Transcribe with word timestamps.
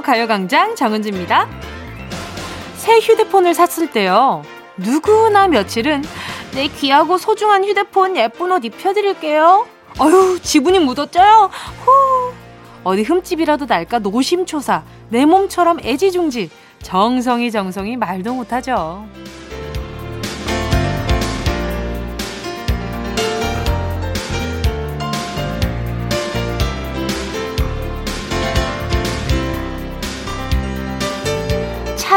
가요광장 0.00 0.74
정은지입니다. 0.76 1.48
새 2.76 2.98
휴대폰을 2.98 3.54
샀을 3.54 3.90
때요. 3.90 4.42
누구나 4.76 5.48
며칠은 5.48 6.04
내 6.54 6.68
귀하고 6.68 7.18
소중한 7.18 7.64
휴대폰 7.64 8.16
예쁜 8.16 8.52
옷 8.52 8.64
입혀드릴게요. 8.64 9.66
어휴, 9.98 10.38
지분이 10.40 10.78
묻었죠요? 10.80 11.50
후. 11.84 12.32
어디 12.84 13.02
흠집이라도 13.02 13.66
날까 13.66 13.98
노심초사, 13.98 14.82
내 15.08 15.24
몸처럼 15.26 15.80
애지중지, 15.84 16.50
정성이 16.82 17.50
정성이 17.50 17.96
말도 17.96 18.32
못하죠. 18.34 19.04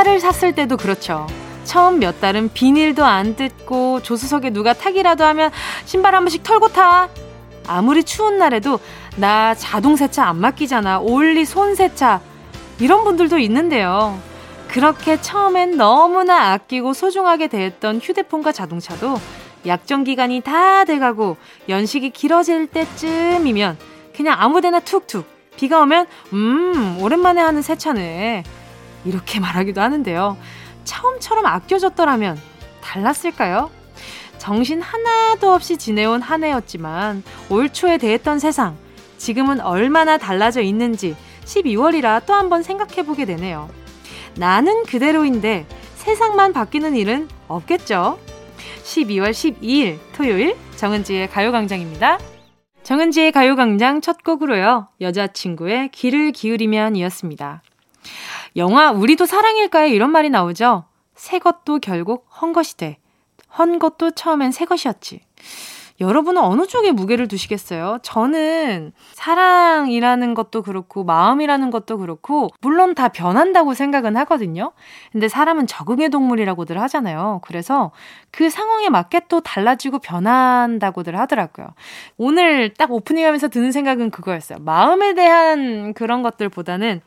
차를 0.02 0.20
샀을 0.20 0.54
때도 0.54 0.78
그렇죠. 0.78 1.28
처음 1.64 2.00
몇 2.00 2.20
달은 2.20 2.54
비닐도 2.54 3.06
안 3.06 3.36
뜯고 3.36 4.02
조수석에 4.02 4.50
누가 4.50 4.74
타기라도 4.74 5.24
하면 5.26 5.52
신발 5.86 6.16
한 6.16 6.24
번씩 6.24 6.42
털고 6.42 6.70
타. 6.70 7.08
아무리 7.68 8.04
추운 8.04 8.40
날에도 8.40 8.80
나 9.18 9.54
자동 9.54 9.96
세차 9.96 10.26
안 10.26 10.38
맡기잖아. 10.38 11.02
올리 11.02 11.46
손 11.46 11.76
세차. 11.76 12.20
이런 12.80 13.04
분들도 13.04 13.38
있는데요. 13.38 14.20
그렇게 14.70 15.22
처음엔 15.22 15.78
너무나 15.78 16.54
아끼고 16.54 16.94
소중하게 16.94 17.48
대했던 17.48 18.00
휴대폰과 18.02 18.54
자동차도 18.54 19.20
약정 19.68 20.04
기간이 20.04 20.42
다 20.42 20.84
돼가고 20.84 21.38
연식이 21.70 22.10
길어질 22.10 22.66
때쯤이면 22.66 23.78
그냥 24.16 24.36
아무데나 24.40 24.80
툭툭 24.80 25.28
비가 25.58 25.80
오면 25.82 26.08
음 26.34 26.98
오랜만에 27.02 27.40
하는 27.40 27.62
세차네 27.62 28.44
이렇게 29.06 29.40
말하기도 29.40 29.82
하는데요. 29.82 30.38
처음처럼 30.84 31.46
아껴졌더라면 31.46 32.40
달랐을까요? 32.82 33.70
정신 34.38 34.82
하나도 34.82 35.52
없이 35.54 35.78
지내온 35.78 36.22
한 36.22 36.44
해였지만 36.44 37.24
올 37.50 37.70
초에 37.70 37.98
대했던 37.98 38.40
세상, 38.40 38.76
지금은 39.18 39.62
얼마나 39.62 40.18
달라져 40.18 40.62
있는지 40.62 41.16
12월이라 41.46 42.26
또 42.26 42.34
한 42.34 42.50
번 42.50 42.64
생각해 42.64 43.04
보게 43.06 43.26
되네요. 43.26 43.70
나는 44.36 44.84
그대로인데 44.86 45.68
세상만 45.96 46.54
바뀌는 46.54 46.96
일은 46.96 47.28
없겠죠? 47.48 48.18
12월 48.84 49.30
12일 49.32 50.00
토요일 50.14 50.56
정은지의 50.76 51.30
가요광장입니다. 51.30 52.18
정은지의 52.82 53.32
가요광장 53.32 54.02
첫 54.02 54.24
곡으로요. 54.24 54.88
여자친구의 55.02 55.90
귀를 55.90 56.32
기울이면 56.32 56.96
이었습니다. 56.96 57.62
영화 58.56 58.92
우리도 58.92 59.26
사랑일까요? 59.26 59.88
이런 59.88 60.12
말이 60.12 60.30
나오죠. 60.30 60.86
새 61.16 61.40
것도 61.40 61.80
결국 61.80 62.28
헌 62.42 62.54
것이 62.54 62.78
돼. 62.78 62.98
헌 63.58 63.80
것도 63.80 64.12
처음엔 64.12 64.52
새 64.52 64.66
것이었지. 64.66 65.22
여러분은 66.02 66.42
어느 66.42 66.66
쪽에 66.66 66.92
무게를 66.92 67.28
두시겠어요? 67.28 68.00
저는 68.02 68.92
사랑이라는 69.14 70.34
것도 70.34 70.64
그렇고 70.64 71.04
마음이라는 71.04 71.70
것도 71.70 72.00
그렇고 72.00 72.50
물론 72.60 72.96
다 72.96 73.10
변한다고 73.10 73.76
생각은 73.76 74.18
하거든요. 74.18 74.72
근데 75.12 75.28
사람은 75.28 75.68
적응의 75.68 76.10
동물이라고들 76.10 76.82
하잖아요. 76.82 77.42
그래서 77.44 77.92
그 78.32 78.50
상황에 78.50 78.90
맞게 78.90 79.28
또 79.30 79.42
달라지고 79.42 80.00
변한다고들 80.00 81.20
하더라고요. 81.20 81.68
오늘 82.18 82.74
딱 82.74 82.92
오프닝 82.92 83.24
하면서 83.24 83.48
드는 83.48 83.72
생각은 83.72 84.10
그거였어요. 84.10 84.58
마음에 84.60 85.14
대한 85.14 85.94
그런 85.94 86.24
것들보다는 86.24 87.02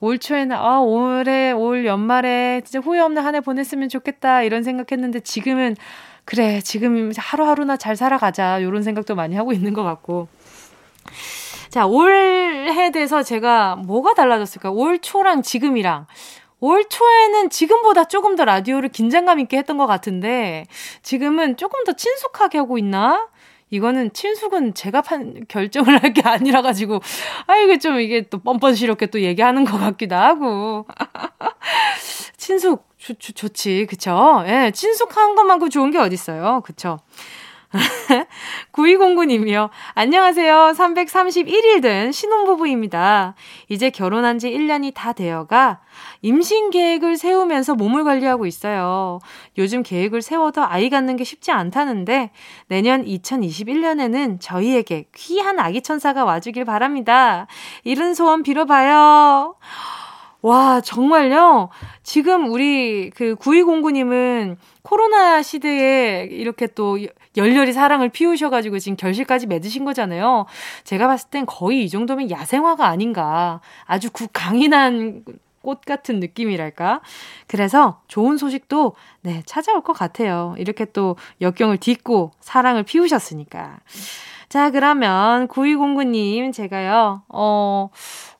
올 0.00 0.18
초에는 0.18 0.54
아 0.56 0.80
올해 0.80 1.52
올 1.52 1.86
연말에 1.86 2.60
진짜 2.64 2.80
후회 2.80 3.00
없는 3.00 3.22
한 3.24 3.34
해 3.34 3.40
보냈으면 3.40 3.88
좋겠다 3.88 4.42
이런 4.42 4.62
생각했는데 4.62 5.20
지금은 5.20 5.76
그래 6.24 6.60
지금 6.60 7.12
하루하루나 7.16 7.76
잘 7.76 7.96
살아가자 7.96 8.58
이런 8.58 8.82
생각도 8.82 9.14
많이 9.14 9.34
하고 9.36 9.52
있는 9.52 9.72
것 9.74 9.82
같고. 9.82 10.28
자 11.70 11.86
올해 11.86 12.90
돼서 12.92 13.22
제가 13.22 13.76
뭐가 13.76 14.14
달라졌을까? 14.14 14.70
올 14.70 14.98
초랑 15.00 15.42
지금이랑. 15.42 16.06
올 16.60 16.84
초에는 16.88 17.50
지금보다 17.50 18.04
조금 18.04 18.36
더 18.36 18.44
라디오를 18.44 18.88
긴장감 18.88 19.40
있게 19.40 19.58
했던 19.58 19.76
것 19.76 19.86
같은데 19.86 20.66
지금은 21.02 21.56
조금 21.56 21.84
더 21.84 21.92
친숙하게 21.92 22.58
하고 22.58 22.78
있나? 22.78 23.28
이거는 23.74 24.12
친숙은 24.12 24.74
제가 24.74 25.02
판, 25.02 25.44
결정을 25.48 26.02
할 26.02 26.12
게 26.14 26.22
아니라 26.22 26.62
가지고, 26.62 27.00
아, 27.46 27.56
이게 27.56 27.78
좀 27.78 27.98
이게 27.98 28.22
또 28.30 28.38
뻔뻔스럽게 28.38 29.06
또 29.06 29.20
얘기하는 29.20 29.64
것 29.64 29.78
같기도 29.78 30.14
하고. 30.14 30.86
친숙, 32.36 32.86
좋, 32.98 33.18
좋, 33.18 33.32
좋지, 33.32 33.86
그쵸? 33.88 34.44
예, 34.46 34.70
친숙한 34.74 35.34
것만큼 35.34 35.70
좋은 35.70 35.90
게 35.90 35.98
어딨어요. 35.98 36.62
그쵸? 36.64 36.98
9209님이요. 38.72 39.68
안녕하세요. 39.94 40.72
331일 40.76 41.82
된 41.82 42.12
신혼부부입니다. 42.12 43.34
이제 43.68 43.90
결혼한 43.90 44.38
지 44.38 44.50
1년이 44.50 44.92
다 44.94 45.12
되어가 45.12 45.80
임신 46.22 46.70
계획을 46.70 47.16
세우면서 47.16 47.74
몸을 47.74 48.04
관리하고 48.04 48.46
있어요. 48.46 49.18
요즘 49.58 49.82
계획을 49.82 50.22
세워도 50.22 50.64
아이 50.64 50.88
갖는 50.88 51.16
게 51.16 51.24
쉽지 51.24 51.50
않다는데 51.50 52.30
내년 52.68 53.04
2021년에는 53.04 54.40
저희에게 54.40 55.08
귀한 55.14 55.58
아기 55.58 55.82
천사가 55.82 56.24
와주길 56.24 56.64
바랍니다. 56.64 57.46
이른 57.82 58.14
소원 58.14 58.42
빌어봐요. 58.42 59.56
와, 60.42 60.82
정말요? 60.82 61.70
지금 62.02 62.52
우리 62.52 63.08
그 63.08 63.34
9209님은 63.36 64.58
코로나 64.82 65.40
시대에 65.40 66.28
이렇게 66.30 66.66
또 66.66 66.98
열렬히 67.36 67.72
사랑을 67.72 68.08
피우셔가지고 68.08 68.78
지금 68.78 68.96
결실까지 68.96 69.46
맺으신 69.46 69.84
거잖아요. 69.84 70.46
제가 70.84 71.06
봤을 71.06 71.30
땐 71.30 71.46
거의 71.46 71.84
이 71.84 71.88
정도면 71.88 72.30
야생화가 72.30 72.86
아닌가. 72.86 73.60
아주 73.84 74.10
구, 74.10 74.28
강인한 74.32 75.24
꽃 75.64 75.80
같은 75.80 76.20
느낌이랄까? 76.20 77.00
그래서 77.46 78.02
좋은 78.06 78.36
소식도 78.36 78.94
네, 79.22 79.42
찾아올 79.46 79.80
것 79.80 79.94
같아요. 79.94 80.54
이렇게 80.58 80.84
또 80.84 81.16
역경을 81.40 81.78
딛고 81.78 82.32
사랑을 82.40 82.84
피우셨으니까. 82.84 83.80
자, 84.48 84.70
그러면 84.70 85.48
9209님 85.48 86.52
제가요. 86.52 87.22
어, 87.28 87.90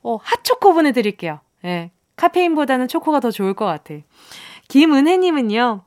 어 0.03 0.19
핫초코 0.23 0.75
보내 0.75 0.93
드릴게요. 0.93 1.41
예. 1.65 1.69
네, 1.69 1.91
카페인보다는 2.17 2.87
초코가 2.87 3.19
더 3.21 3.31
좋을 3.31 3.55
것 3.55 3.65
같아. 3.65 3.95
김은혜 4.69 5.17
님은요. 5.17 5.83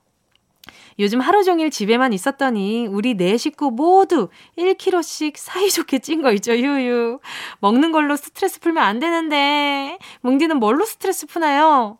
요즘 0.99 1.19
하루 1.19 1.43
종일 1.43 1.69
집에만 1.69 2.11
있었더니 2.13 2.87
우리 2.87 3.15
네 3.15 3.37
식구 3.37 3.71
모두 3.71 4.29
1kg씩 4.57 5.37
사이좋게 5.37 5.99
찐 5.99 6.21
거 6.21 6.31
있죠, 6.33 6.53
유유. 6.55 7.19
먹는 7.59 7.91
걸로 7.91 8.15
스트레스 8.15 8.59
풀면 8.59 8.83
안 8.83 8.99
되는데, 8.99 9.99
뭉디는 10.21 10.57
뭘로 10.59 10.85
스트레스 10.85 11.27
푸나요? 11.27 11.99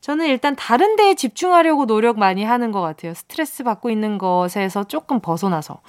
저는 0.00 0.26
일단 0.26 0.54
다른 0.54 0.94
데에 0.96 1.14
집중하려고 1.14 1.86
노력 1.86 2.18
많이 2.18 2.44
하는 2.44 2.70
것 2.70 2.80
같아요. 2.80 3.14
스트레스 3.14 3.64
받고 3.64 3.90
있는 3.90 4.18
것에서 4.18 4.84
조금 4.84 5.20
벗어나서. 5.20 5.80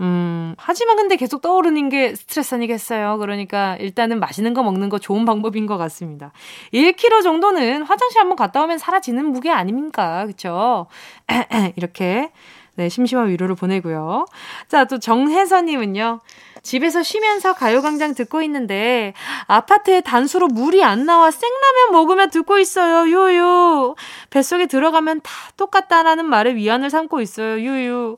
음, 0.00 0.54
하지만 0.58 0.96
근데 0.96 1.16
계속 1.16 1.40
떠오르는 1.40 1.88
게 1.88 2.14
스트레스 2.14 2.54
아니겠어요? 2.54 3.16
그러니까 3.18 3.76
일단은 3.76 4.20
맛있는 4.20 4.52
거 4.54 4.62
먹는 4.62 4.88
거 4.88 4.98
좋은 4.98 5.24
방법인 5.24 5.66
것 5.66 5.78
같습니다. 5.78 6.32
1kg 6.72 7.22
정도는 7.22 7.82
화장실 7.84 8.20
한번 8.20 8.36
갔다 8.36 8.62
오면 8.62 8.78
사라지는 8.78 9.26
무게 9.26 9.50
아닙니까? 9.50 10.26
그쵸? 10.26 10.86
이렇게, 11.76 12.30
네, 12.74 12.88
심심한 12.88 13.28
위로를 13.28 13.54
보내고요. 13.54 14.26
자, 14.68 14.84
또 14.84 14.98
정혜선님은요. 14.98 16.20
집에서 16.64 17.02
쉬면서 17.02 17.52
가요광장 17.52 18.14
듣고 18.14 18.42
있는데 18.42 19.12
아파트에 19.46 20.00
단수로 20.00 20.48
물이 20.48 20.82
안 20.82 21.06
나와 21.06 21.30
생라면 21.30 21.92
먹으며 21.92 22.26
듣고 22.28 22.58
있어요. 22.58 23.06
유유. 23.08 23.94
뱃속에 24.30 24.66
들어가면 24.66 25.20
다 25.22 25.30
똑같다라는 25.56 26.24
말에 26.24 26.56
위안을 26.56 26.90
삼고 26.90 27.20
있어요. 27.20 27.60
유유. 27.60 28.16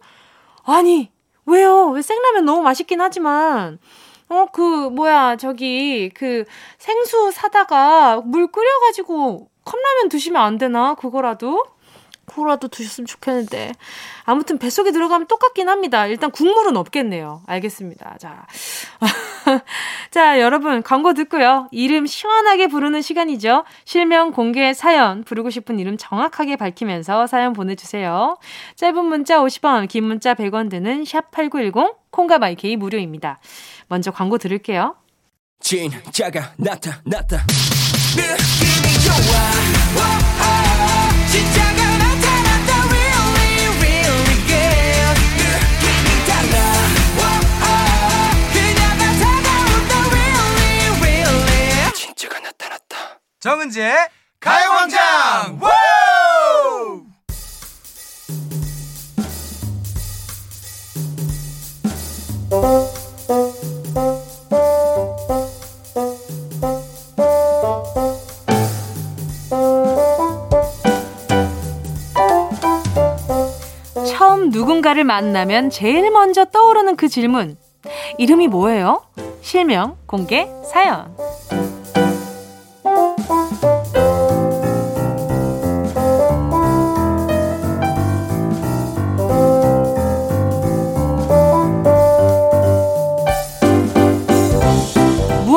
아니 0.64 1.10
왜요? 1.44 1.88
왜 1.88 2.00
생라면 2.00 2.44
너무 2.44 2.62
맛있긴 2.62 3.00
하지만 3.00 3.78
어, 4.28 4.46
그, 4.52 4.88
뭐야, 4.90 5.36
저기, 5.36 6.10
그, 6.12 6.44
생수 6.78 7.30
사다가 7.30 8.20
물 8.24 8.48
끓여가지고 8.48 9.48
컵라면 9.64 10.08
드시면 10.08 10.42
안 10.42 10.58
되나? 10.58 10.94
그거라도? 10.94 11.64
그거라도 12.26 12.68
드셨으면 12.68 13.06
좋겠는데. 13.06 13.72
아무튼 14.24 14.58
뱃속에 14.58 14.92
들어가면 14.92 15.26
똑같긴 15.26 15.68
합니다. 15.68 16.06
일단 16.06 16.30
국물은 16.30 16.76
없겠네요. 16.76 17.42
알겠습니다. 17.46 18.16
자. 18.18 18.46
자, 20.10 20.40
여러분, 20.40 20.82
광고 20.82 21.14
듣고요. 21.14 21.68
이름 21.70 22.06
시원하게 22.06 22.66
부르는 22.66 23.02
시간이죠. 23.02 23.64
실명 23.84 24.32
공개 24.32 24.74
사연, 24.74 25.24
부르고 25.24 25.50
싶은 25.50 25.78
이름 25.78 25.96
정확하게 25.96 26.56
밝히면서 26.56 27.26
사연 27.26 27.52
보내주세요. 27.52 28.36
짧은 28.74 29.04
문자 29.04 29.38
50원, 29.38 29.88
긴 29.88 30.04
문자 30.04 30.34
100원 30.34 30.68
드는 30.68 31.04
샵8910, 31.04 31.96
콩과 32.10 32.38
마이케이 32.38 32.76
무료입니다. 32.76 33.40
먼저 33.88 34.10
광고 34.10 34.38
들을게요. 34.38 34.96
진짜가 35.60 36.52
나타났다 36.58 37.44
느낌이 38.16 39.04
좋아 39.04 40.25
정은지의 53.40 53.94
가요광장 54.40 55.58
처음 74.06 74.50
누군가를 74.50 75.04
만나면 75.04 75.70
제일 75.70 76.10
먼저 76.10 76.44
떠오르는 76.46 76.96
그 76.96 77.08
질문. 77.08 77.56
이름이 78.18 78.48
뭐예요? 78.48 79.02
실명, 79.42 79.96
공개, 80.06 80.48
사연. 80.72 81.14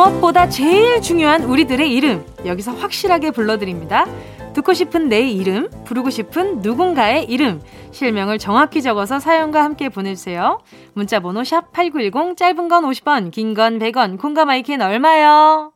무엇보다 0.09 0.49
제일 0.49 1.01
중요한 1.01 1.43
우리들의 1.43 1.93
이름. 1.93 2.25
여기서 2.45 2.73
확실하게 2.73 3.31
불러드립니다. 3.31 4.05
듣고 4.53 4.73
싶은 4.73 5.07
내 5.07 5.29
이름, 5.29 5.69
부르고 5.85 6.09
싶은 6.09 6.61
누군가의 6.61 7.25
이름, 7.25 7.61
실명을 7.91 8.39
정확히 8.39 8.81
적어서 8.81 9.19
사연과 9.19 9.63
함께 9.63 9.89
보내주세요. 9.89 10.61
문자번호 10.93 11.43
샵 11.43 11.71
8910, 11.71 12.35
짧은 12.37 12.67
건 12.67 12.85
50원, 12.85 13.31
긴 13.31 13.53
건 13.53 13.77
100원, 13.77 14.17
콩과 14.19 14.45
마이크는 14.45 14.81
얼마요? 14.81 15.73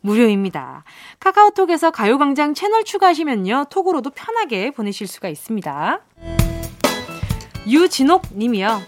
무료입니다. 0.00 0.84
카카오톡에서 1.20 1.90
가요광장 1.92 2.54
채널 2.54 2.84
추가하시면요. 2.84 3.66
톡으로도 3.70 4.10
편하게 4.10 4.70
보내실 4.70 5.06
수가 5.06 5.28
있습니다. 5.28 6.00
유진옥 7.68 8.22
님이요. 8.34 8.80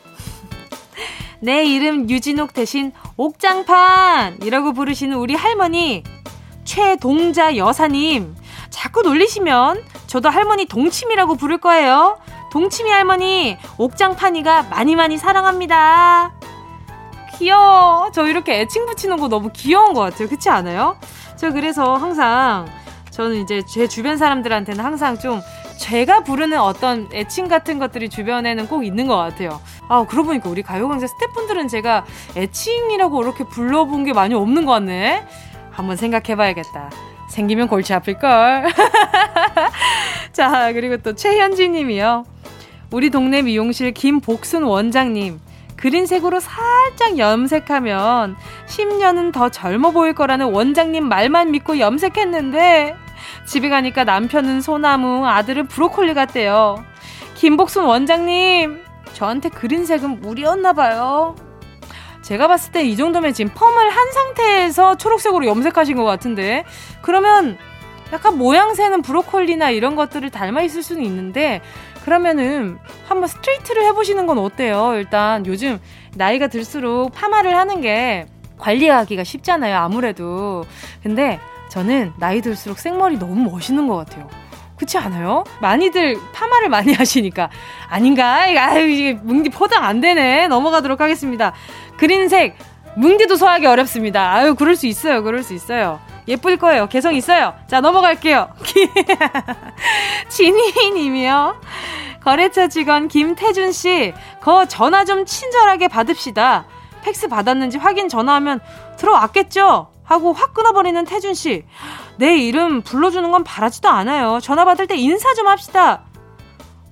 내 1.41 1.65
이름 1.65 2.09
유진옥 2.11 2.53
대신 2.53 2.93
옥장판 3.17 4.41
이라고 4.43 4.73
부르시는 4.73 5.17
우리 5.17 5.35
할머니 5.35 6.05
최동자 6.65 7.57
여사님 7.57 8.37
자꾸 8.69 9.03
놀리시면 9.03 9.83
저도 10.07 10.29
할머니 10.29 10.67
동치미라고 10.67 11.37
부를 11.37 11.59
거예요. 11.59 12.19
동치미 12.53 12.91
할머니 12.91 13.57
옥장판이가 13.79 14.65
많이 14.65 14.97
많이 14.97 15.17
사랑합니다. 15.19 16.33
귀여워. 17.39 18.11
저 18.13 18.27
이렇게 18.27 18.61
애칭 18.61 18.87
붙이는 18.87 19.17
거 19.17 19.29
너무 19.29 19.51
귀여운 19.53 19.95
것 19.95 20.01
같아요. 20.01 20.29
그렇지 20.29 20.51
않아요? 20.51 20.99
저 21.37 21.51
그래서 21.51 21.95
항상 21.95 22.67
저는 23.11 23.37
이제 23.37 23.63
제 23.67 23.89
주변 23.89 24.19
사람들한테는 24.19 24.85
항상 24.85 25.19
좀 25.19 25.41
제가 25.81 26.25
부르는 26.25 26.61
어떤 26.61 27.09
애칭 27.11 27.49
같은 27.49 27.79
것들이 27.79 28.11
주변에는 28.11 28.69
꼭 28.69 28.85
있는 28.85 29.07
것 29.07 29.17
같아요. 29.17 29.61
아, 29.89 30.05
그러고 30.05 30.29
보니까 30.29 30.51
우리 30.51 30.63
가요광장 30.63 31.09
스태프분들은 31.09 31.69
제가 31.69 32.05
애칭이라고 32.37 33.23
이렇게 33.23 33.45
불러본 33.45 34.05
게 34.05 34.13
많이 34.13 34.35
없는 34.35 34.67
것 34.67 34.73
같네. 34.73 35.27
한번 35.71 35.97
생각해 35.97 36.37
봐야겠다. 36.37 36.91
생기면 37.31 37.67
골치 37.69 37.95
아플걸. 37.95 38.69
자, 40.33 40.73
그리고 40.75 40.99
또 40.99 41.15
최현지 41.15 41.71
님이요. 41.71 42.27
우리 42.91 43.09
동네 43.09 43.41
미용실 43.41 43.93
김복순 43.93 44.65
원장님. 44.65 45.41
그린색으로 45.77 46.41
살짝 46.41 47.17
염색하면 47.17 48.37
10년은 48.67 49.33
더 49.33 49.49
젊어 49.49 49.93
보일 49.93 50.13
거라는 50.13 50.53
원장님 50.53 51.09
말만 51.09 51.53
믿고 51.53 51.79
염색했는데 51.79 52.95
집에 53.47 53.69
가니까 53.69 54.05
남편은 54.05 54.61
소나무, 54.61 55.27
아들은 55.27 55.69
브로콜리 55.69 56.15
같대요. 56.15 56.85
김복순 57.35 57.85
원장님, 57.85 58.83
저한테 59.15 59.49
그린색은 59.49 60.21
무리였나 60.21 60.73
봐요. 60.73 61.35
제가 62.23 62.49
봤을 62.49 62.73
때 62.73 62.85
이 62.85 62.97
정도면 62.97 63.33
지금 63.33 63.53
펌을 63.55 63.91
한 63.91 64.13
상태에서 64.13 64.97
초록색으로 64.97 65.47
염색하신 65.47 65.97
것 65.97 66.05
같은데 66.05 66.65
그러면 67.03 67.59
약간 68.13 68.39
모양새는 68.39 69.03
브로콜리나 69.03 69.71
이런 69.71 69.97
것들을 69.97 70.31
닮아 70.31 70.63
있을 70.63 70.83
수는 70.83 71.05
있는데 71.05 71.61
그러면은 72.05 72.79
한번 73.09 73.29
스트레이트를 73.29 73.85
해보시는 73.85 74.27
건 74.27 74.39
어때요? 74.39 74.93
일단 74.95 75.47
요즘 75.47 75.79
나이가 76.15 76.49
들수록 76.49 77.13
파마를 77.15 77.57
하는 77.57 77.81
게 77.81 78.27
관리하기가 78.59 79.25
쉽잖아요. 79.25 79.77
아무래도. 79.77 80.65
근데 81.03 81.41
저는 81.71 82.13
나이 82.17 82.43
들수록 82.43 82.79
생머리 82.79 83.19
너무 83.19 83.51
멋있는 83.51 83.87
것 83.89 83.97
같아요. 83.97 84.29
그렇지 84.77 84.99
않아요? 84.99 85.45
많이들 85.61 86.19
파마를 86.33 86.69
많이 86.69 86.93
하시니까 86.95 87.49
아닌가? 87.89 88.43
아유 88.43 88.89
이게 88.89 89.13
뭉디 89.15 89.51
포장 89.51 89.85
안 89.85 90.01
되네. 90.01 90.49
넘어가도록 90.49 91.01
하겠습니다. 91.01 91.53
그린색 91.97 92.57
뭉디도 92.97 93.37
소화하기 93.37 93.67
어렵습니다. 93.67 94.33
아유 94.33 94.55
그럴 94.55 94.77
수 94.77 94.87
있어요. 94.87 95.23
그럴 95.23 95.43
수 95.43 95.55
있어요. 95.55 96.01
예쁠 96.29 96.57
거예요. 96.59 96.89
개성 96.89 97.15
있어요. 97.15 97.55
자 97.67 97.81
넘어갈게요. 97.81 98.49
진희님이요. 100.29 101.61
거래처 102.23 102.69
직원 102.69 103.09
김태준 103.09 103.73
씨, 103.73 104.13
거 104.41 104.67
전화 104.67 105.05
좀 105.05 105.25
친절하게 105.25 105.89
받읍시다. 105.89 106.67
팩스 107.03 107.29
받았는지 107.29 107.79
확인 107.79 108.09
전화하면 108.09 108.61
들어왔겠죠? 108.99 109.89
하고 110.11 110.33
확 110.33 110.55
끊어버리는 110.55 111.05
태준 111.05 111.35
씨. 111.35 111.65
내 112.17 112.37
이름 112.37 112.83
불러주는 112.83 113.31
건 113.31 113.45
바라지도 113.45 113.89
않아요. 113.89 114.41
전화 114.41 114.65
받을 114.65 114.89
때 114.89 114.97
인사 114.97 115.33
좀 115.35 115.47
합시다. 115.47 116.03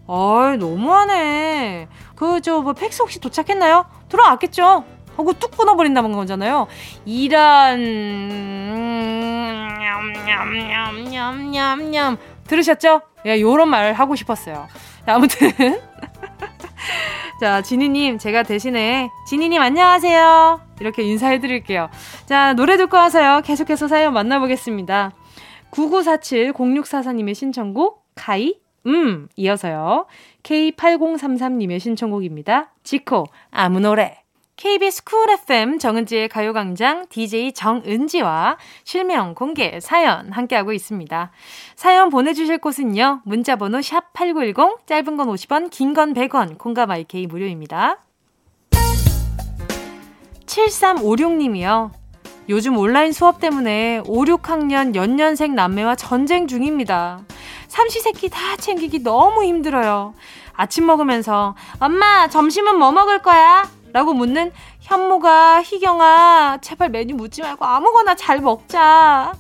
어이, 0.06 0.56
너무하네. 0.56 1.88
그, 2.14 2.40
저, 2.40 2.60
뭐, 2.60 2.75
팩스 2.75 3.02
혹시 3.02 3.18
도착했나요? 3.18 3.87
들어왔겠죠? 4.08 4.84
하고 5.16 5.32
뚝 5.32 5.50
끊어버린다는 5.56 6.12
거잖아요. 6.12 6.68
이런, 7.04 7.80
냠냠냠냠냠냠. 10.25 12.18
들으셨죠? 12.46 13.00
예, 13.26 13.40
요런 13.40 13.68
말 13.68 13.94
하고 13.94 14.14
싶었어요. 14.14 14.68
아무튼. 15.06 15.88
자, 17.40 17.62
지니님, 17.62 18.18
제가 18.18 18.42
대신에, 18.42 19.10
지니님 19.26 19.60
안녕하세요. 19.60 20.60
이렇게 20.80 21.02
인사해드릴게요. 21.02 21.88
자, 22.26 22.54
노래 22.54 22.76
듣고 22.76 22.96
와서요. 22.96 23.42
계속해서 23.44 23.88
사연 23.88 24.12
만나보겠습니다. 24.14 25.12
9947-0644님의 25.70 27.34
신청곡, 27.34 28.04
카이, 28.14 28.54
음, 28.86 29.28
이어서요. 29.36 30.06
K8033님의 30.42 31.78
신청곡입니다. 31.80 32.72
지코, 32.82 33.26
아무 33.50 33.80
노래. 33.80 34.22
KBS 34.58 35.04
쿨 35.04 35.30
FM 35.30 35.78
정은지의 35.78 36.28
가요광장 36.28 37.06
DJ 37.10 37.52
정은지와 37.52 38.56
실명 38.82 39.36
공개 39.36 39.78
사연 39.78 40.32
함께하고 40.32 40.72
있습니다. 40.72 41.30
사연 41.76 42.08
보내주실 42.10 42.58
곳은요. 42.58 43.20
문자번호 43.24 43.78
샵8910 43.78 44.84
짧은 44.86 45.16
건 45.16 45.28
50원 45.28 45.70
긴 45.70 45.94
건 45.94 46.12
100원 46.12 46.58
콩과 46.58 46.86
마이케이 46.86 47.28
무료입니다. 47.28 47.98
7356님이요. 50.46 51.92
요즘 52.48 52.76
온라인 52.78 53.12
수업 53.12 53.38
때문에 53.38 54.02
5, 54.06 54.24
6학년 54.24 54.96
연년생 54.96 55.54
남매와 55.54 55.94
전쟁 55.94 56.48
중입니다. 56.48 57.20
삼시세끼 57.68 58.28
다 58.28 58.56
챙기기 58.56 59.04
너무 59.04 59.44
힘들어요. 59.44 60.14
아침 60.54 60.86
먹으면서 60.86 61.54
엄마 61.78 62.26
점심은 62.26 62.76
뭐 62.76 62.90
먹을 62.90 63.22
거야? 63.22 63.77
라고 63.92 64.12
묻는 64.12 64.52
현모가 64.80 65.62
희경아 65.62 66.59
제발 66.61 66.90
메뉴 66.90 67.14
묻지 67.14 67.42
말고 67.42 67.64
아무거나 67.64 68.14
잘 68.14 68.40
먹자. 68.40 69.33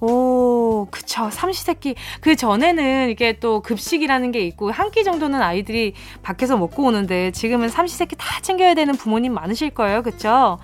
오, 0.00 0.86
그쵸. 0.90 1.30
삼시세끼. 1.30 1.94
그 2.20 2.36
전에는 2.36 3.08
이게 3.10 3.38
또 3.38 3.60
급식이라는 3.60 4.32
게 4.32 4.40
있고, 4.40 4.70
한 4.70 4.90
끼 4.90 5.02
정도는 5.02 5.40
아이들이 5.40 5.94
밖에서 6.22 6.56
먹고 6.58 6.84
오는데, 6.84 7.30
지금은 7.30 7.68
삼시세끼 7.70 8.14
다 8.16 8.40
챙겨야 8.42 8.74
되는 8.74 8.94
부모님 8.96 9.32
많으실 9.32 9.70
거예요. 9.70 10.02
그쵸? 10.02 10.58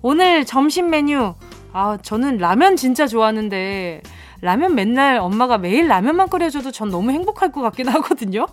오늘 0.00 0.44
점심 0.44 0.90
메뉴, 0.90 1.34
아, 1.72 1.96
저는 2.02 2.38
라면 2.38 2.74
진짜 2.76 3.06
좋아하는데, 3.06 4.02
라면 4.42 4.74
맨날 4.74 5.18
엄마가 5.18 5.56
매일 5.56 5.86
라면만 5.86 6.28
끓여줘도 6.28 6.72
전 6.72 6.90
너무 6.90 7.12
행복할 7.12 7.52
것 7.52 7.62
같긴 7.62 7.86
하거든요. 7.88 8.46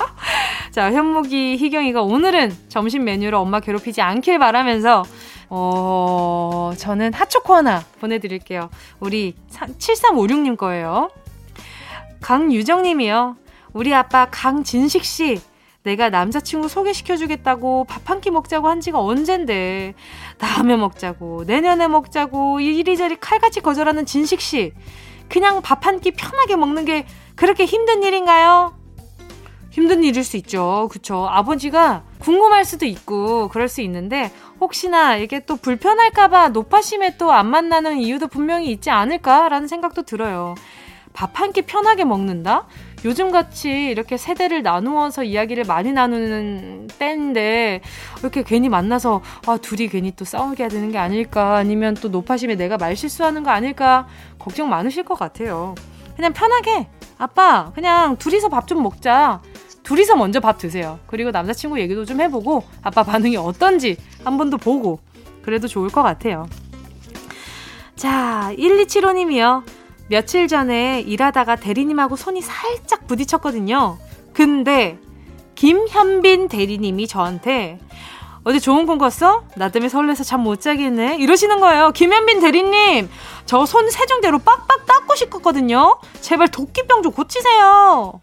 자, 0.72 0.90
현목이, 0.90 1.58
희경이가 1.58 2.02
오늘은 2.02 2.50
점심 2.68 3.04
메뉴로 3.04 3.38
엄마 3.38 3.60
괴롭히지 3.60 4.00
않길 4.00 4.38
바라면서 4.38 5.04
어, 5.50 6.72
저는 6.78 7.12
핫초코 7.12 7.54
하나 7.54 7.84
보내드릴게요. 8.00 8.70
우리 9.00 9.34
7356님 9.52 10.56
거예요. 10.56 11.10
강유정님이요. 12.22 13.36
우리 13.74 13.94
아빠 13.94 14.26
강진식 14.30 15.04
씨. 15.04 15.40
내가 15.82 16.08
남자친구 16.10 16.68
소개시켜주겠다고 16.68 17.84
밥 17.84 18.08
한 18.10 18.20
끼 18.20 18.30
먹자고 18.30 18.68
한 18.68 18.80
지가 18.80 18.98
언젠데. 19.00 19.92
다음에 20.38 20.76
먹자고, 20.76 21.44
내년에 21.46 21.86
먹자고, 21.88 22.60
이리저리 22.60 23.16
칼같이 23.16 23.60
거절하는 23.60 24.06
진식 24.06 24.40
씨. 24.40 24.72
그냥 25.28 25.60
밥 25.62 25.86
한 25.86 26.00
끼 26.00 26.10
편하게 26.12 26.56
먹는 26.56 26.84
게 26.84 27.06
그렇게 27.36 27.64
힘든 27.64 28.02
일인가요? 28.02 28.76
힘든 29.70 30.02
일일 30.02 30.24
수 30.24 30.36
있죠. 30.38 30.88
그쵸. 30.90 31.26
아버지가 31.30 32.02
궁금할 32.18 32.64
수도 32.64 32.84
있고, 32.86 33.48
그럴 33.48 33.68
수 33.68 33.80
있는데, 33.82 34.32
혹시나 34.60 35.16
이게 35.16 35.44
또 35.44 35.56
불편할까봐 35.56 36.48
노파심에 36.48 37.16
또 37.16 37.30
안 37.30 37.46
만나는 37.48 37.98
이유도 37.98 38.26
분명히 38.26 38.72
있지 38.72 38.90
않을까라는 38.90 39.68
생각도 39.68 40.02
들어요. 40.02 40.56
밥 41.12 41.38
한 41.40 41.52
끼 41.52 41.62
편하게 41.62 42.04
먹는다? 42.04 42.66
요즘같이 43.04 43.70
이렇게 43.90 44.16
세대를 44.16 44.62
나누어서 44.62 45.24
이야기를 45.24 45.64
많이 45.64 45.92
나누는 45.92 46.88
때인데, 46.98 47.80
이렇게 48.20 48.42
괜히 48.42 48.68
만나서, 48.68 49.22
아, 49.46 49.56
둘이 49.56 49.88
괜히 49.88 50.12
또 50.16 50.24
싸우게 50.24 50.64
해야 50.64 50.68
되는 50.68 50.90
게 50.90 50.98
아닐까, 50.98 51.56
아니면 51.56 51.94
또 51.94 52.08
노파심에 52.08 52.56
내가 52.56 52.76
말 52.76 52.96
실수하는 52.96 53.42
거 53.44 53.50
아닐까, 53.50 54.06
걱정 54.38 54.68
많으실 54.68 55.04
것 55.04 55.18
같아요. 55.18 55.74
그냥 56.16 56.32
편하게, 56.32 56.88
아빠, 57.18 57.70
그냥 57.74 58.16
둘이서 58.16 58.48
밥 58.48 58.66
좀 58.66 58.82
먹자. 58.82 59.40
둘이서 59.84 60.16
먼저 60.16 60.38
밥 60.40 60.58
드세요. 60.58 60.98
그리고 61.06 61.30
남자친구 61.30 61.80
얘기도 61.80 62.04
좀 62.04 62.20
해보고 62.20 62.62
아빠 62.82 63.02
반응이 63.04 63.36
어떤지 63.38 63.96
한 64.22 64.36
번 64.36 64.50
더 64.50 64.58
보고 64.58 64.98
그래도 65.40 65.66
좋을 65.66 65.88
것 65.88 66.02
같아요. 66.02 66.46
자, 67.96 68.52
1275님이요. 68.58 69.62
며칠 70.08 70.48
전에 70.48 71.00
일하다가 71.00 71.56
대리님하고 71.56 72.16
손이 72.16 72.40
살짝 72.40 73.06
부딪혔거든요. 73.06 73.98
근데 74.32 74.98
김현빈 75.54 76.48
대리님이 76.48 77.06
저한테 77.06 77.78
어제 78.44 78.58
좋은 78.58 78.86
꿈 78.86 78.96
꿨어? 78.98 79.44
나 79.56 79.68
때문에 79.68 79.88
설레서 79.88 80.24
잠 80.24 80.40
못 80.42 80.60
자겠네. 80.60 81.16
이러시는 81.16 81.60
거예요. 81.60 81.90
김현빈 81.90 82.40
대리님, 82.40 83.10
저 83.44 83.66
손 83.66 83.90
세정대로 83.90 84.38
빡빡 84.38 84.86
닦고 84.86 85.14
싶었거든요. 85.16 85.98
제발 86.20 86.48
도끼병 86.48 87.02
좀 87.02 87.12
고치세요. 87.12 88.20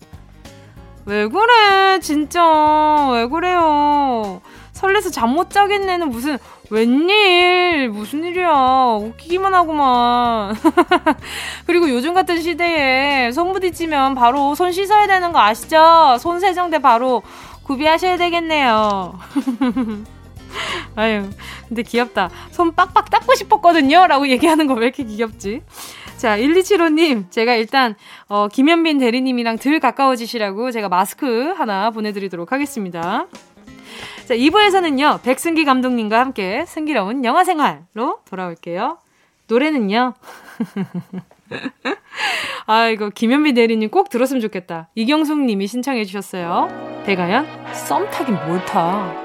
왜 1.05 1.27
그래, 1.27 1.99
진짜. 1.99 3.09
왜 3.11 3.27
그래요. 3.27 4.41
설레서 4.95 5.09
잠 5.09 5.35
못 5.35 5.49
자겠네는 5.49 6.09
무슨, 6.09 6.37
웬일, 6.69 7.89
무슨 7.89 8.23
일이야. 8.23 8.97
웃기기만 9.01 9.53
하구만. 9.53 10.55
그리고 11.67 11.89
요즘 11.89 12.13
같은 12.13 12.41
시대에 12.41 13.31
손 13.33 13.51
부딪히면 13.51 14.15
바로 14.15 14.55
손 14.55 14.71
씻어야 14.71 15.07
되는 15.07 15.31
거 15.33 15.39
아시죠? 15.39 16.17
손 16.19 16.39
세정대 16.39 16.79
바로 16.79 17.21
구비하셔야 17.63 18.15
되겠네요. 18.17 19.19
아유, 20.95 21.29
근데 21.67 21.81
귀엽다. 21.83 22.29
손 22.51 22.73
빡빡 22.73 23.09
닦고 23.09 23.35
싶었거든요. 23.35 24.07
라고 24.07 24.29
얘기하는 24.29 24.67
거 24.67 24.75
왜 24.75 24.83
이렇게 24.85 25.03
귀엽지? 25.03 25.61
자, 26.15 26.37
1275님, 26.37 27.29
제가 27.29 27.55
일단, 27.55 27.95
어, 28.29 28.47
김현빈 28.47 28.99
대리님이랑 28.99 29.57
덜 29.57 29.81
가까워지시라고 29.81 30.71
제가 30.71 30.87
마스크 30.87 31.51
하나 31.57 31.89
보내드리도록 31.91 32.53
하겠습니다. 32.53 33.25
자, 34.25 34.33
2부에서는요, 34.35 35.21
백승기 35.21 35.65
감독님과 35.65 36.19
함께 36.19 36.65
승기로운 36.65 37.23
영화 37.25 37.43
생활로 37.43 38.19
돌아올게요. 38.25 38.97
노래는요, 39.47 40.13
아, 42.65 42.87
이거 42.87 43.09
김현빈 43.09 43.53
대리님 43.53 43.91
꼭 43.91 44.09
들었으면 44.09 44.41
좋겠다. 44.41 44.89
이경숙 44.95 45.41
님이 45.41 45.67
신청해 45.67 46.05
주셨어요. 46.05 47.03
배가연, 47.05 47.45
썸 47.73 48.09
타긴 48.09 48.35
뭘 48.47 48.65
타. 48.65 49.24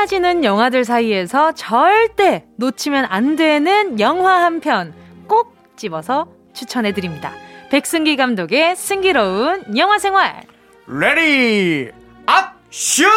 쏟아지는 0.00 0.44
영화들 0.44 0.84
사이에서 0.86 1.52
절대 1.52 2.46
놓치면 2.56 3.06
안 3.10 3.36
되는 3.36 4.00
영화 4.00 4.44
한 4.44 4.60
편 4.60 4.94
꼭 5.26 5.54
집어서 5.76 6.26
추천해 6.54 6.92
드립니다. 6.92 7.32
백승기 7.70 8.16
감독의 8.16 8.76
승기로운 8.76 9.76
영화 9.76 9.98
생활. 9.98 10.42
ready 10.86 11.90
action 12.26 13.10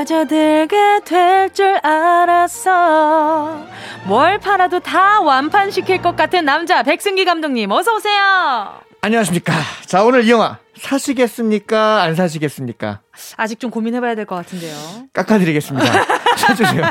빠져들게 0.00 1.00
될 1.06 1.48
줄 1.54 1.78
알았어. 1.82 3.64
뭘 4.04 4.38
팔아도 4.38 4.80
다 4.80 5.20
완판시킬 5.22 6.02
것 6.02 6.14
같은 6.16 6.44
남자 6.44 6.82
백승기 6.82 7.24
감독님 7.24 7.70
어서 7.70 7.94
오세요. 7.94 8.74
안녕하십니까. 9.00 9.54
자, 9.86 10.02
오늘 10.04 10.24
이 10.24 10.30
영화 10.30 10.58
사시겠습니까? 10.76 12.02
안 12.02 12.14
사시겠습니까? 12.14 13.00
아직 13.38 13.58
좀 13.58 13.70
고민해봐야 13.70 14.14
될 14.16 14.26
것 14.26 14.34
같은데요. 14.36 14.76
깎아드리겠습니다. 15.14 15.90
사주세요. 16.36 16.84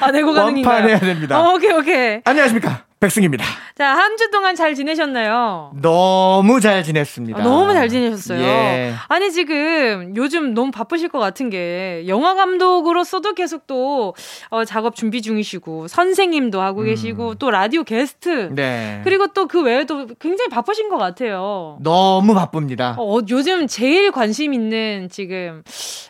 아 0.00 0.10
내고 0.10 0.32
가는 0.32 0.56
인가요? 0.56 0.74
완판해야 0.74 0.98
됩니다. 0.98 1.40
어, 1.40 1.54
오케이 1.54 1.70
오케이. 1.70 2.20
안녕하십니까. 2.24 2.84
백승입니다. 3.00 3.44
자 3.78 3.94
한 3.94 4.16
주 4.18 4.30
동안 4.30 4.54
잘 4.54 4.74
지내셨나요? 4.74 5.72
너무 5.80 6.60
잘 6.60 6.84
지냈습니다. 6.84 7.38
아, 7.38 7.42
너무 7.42 7.72
잘 7.72 7.88
지내셨어요. 7.88 8.38
예. 8.42 8.94
아니 9.08 9.32
지금 9.32 10.12
요즘 10.16 10.52
너무 10.52 10.70
바쁘실 10.70 11.08
것 11.08 11.18
같은 11.18 11.48
게 11.48 12.04
영화 12.06 12.34
감독으로서도 12.34 13.32
계속 13.34 13.66
또 13.66 14.14
어, 14.50 14.64
작업 14.66 14.94
준비 14.96 15.22
중이시고 15.22 15.88
선생님도 15.88 16.60
하고 16.60 16.82
계시고 16.82 17.36
또 17.36 17.50
라디오 17.50 17.84
게스트 17.84 18.28
음. 18.50 18.54
네. 18.54 19.00
그리고 19.02 19.28
또 19.28 19.46
그 19.50 19.62
외에도 19.62 20.06
굉장히 20.20 20.48
바쁘신 20.50 20.90
것 20.90 20.98
같아요. 20.98 21.78
너무 21.80 22.34
바쁩니다. 22.34 22.94
어, 22.98 23.18
요즘 23.30 23.66
제일 23.66 24.12
관심 24.12 24.52
있는 24.54 25.08
지금 25.10 25.62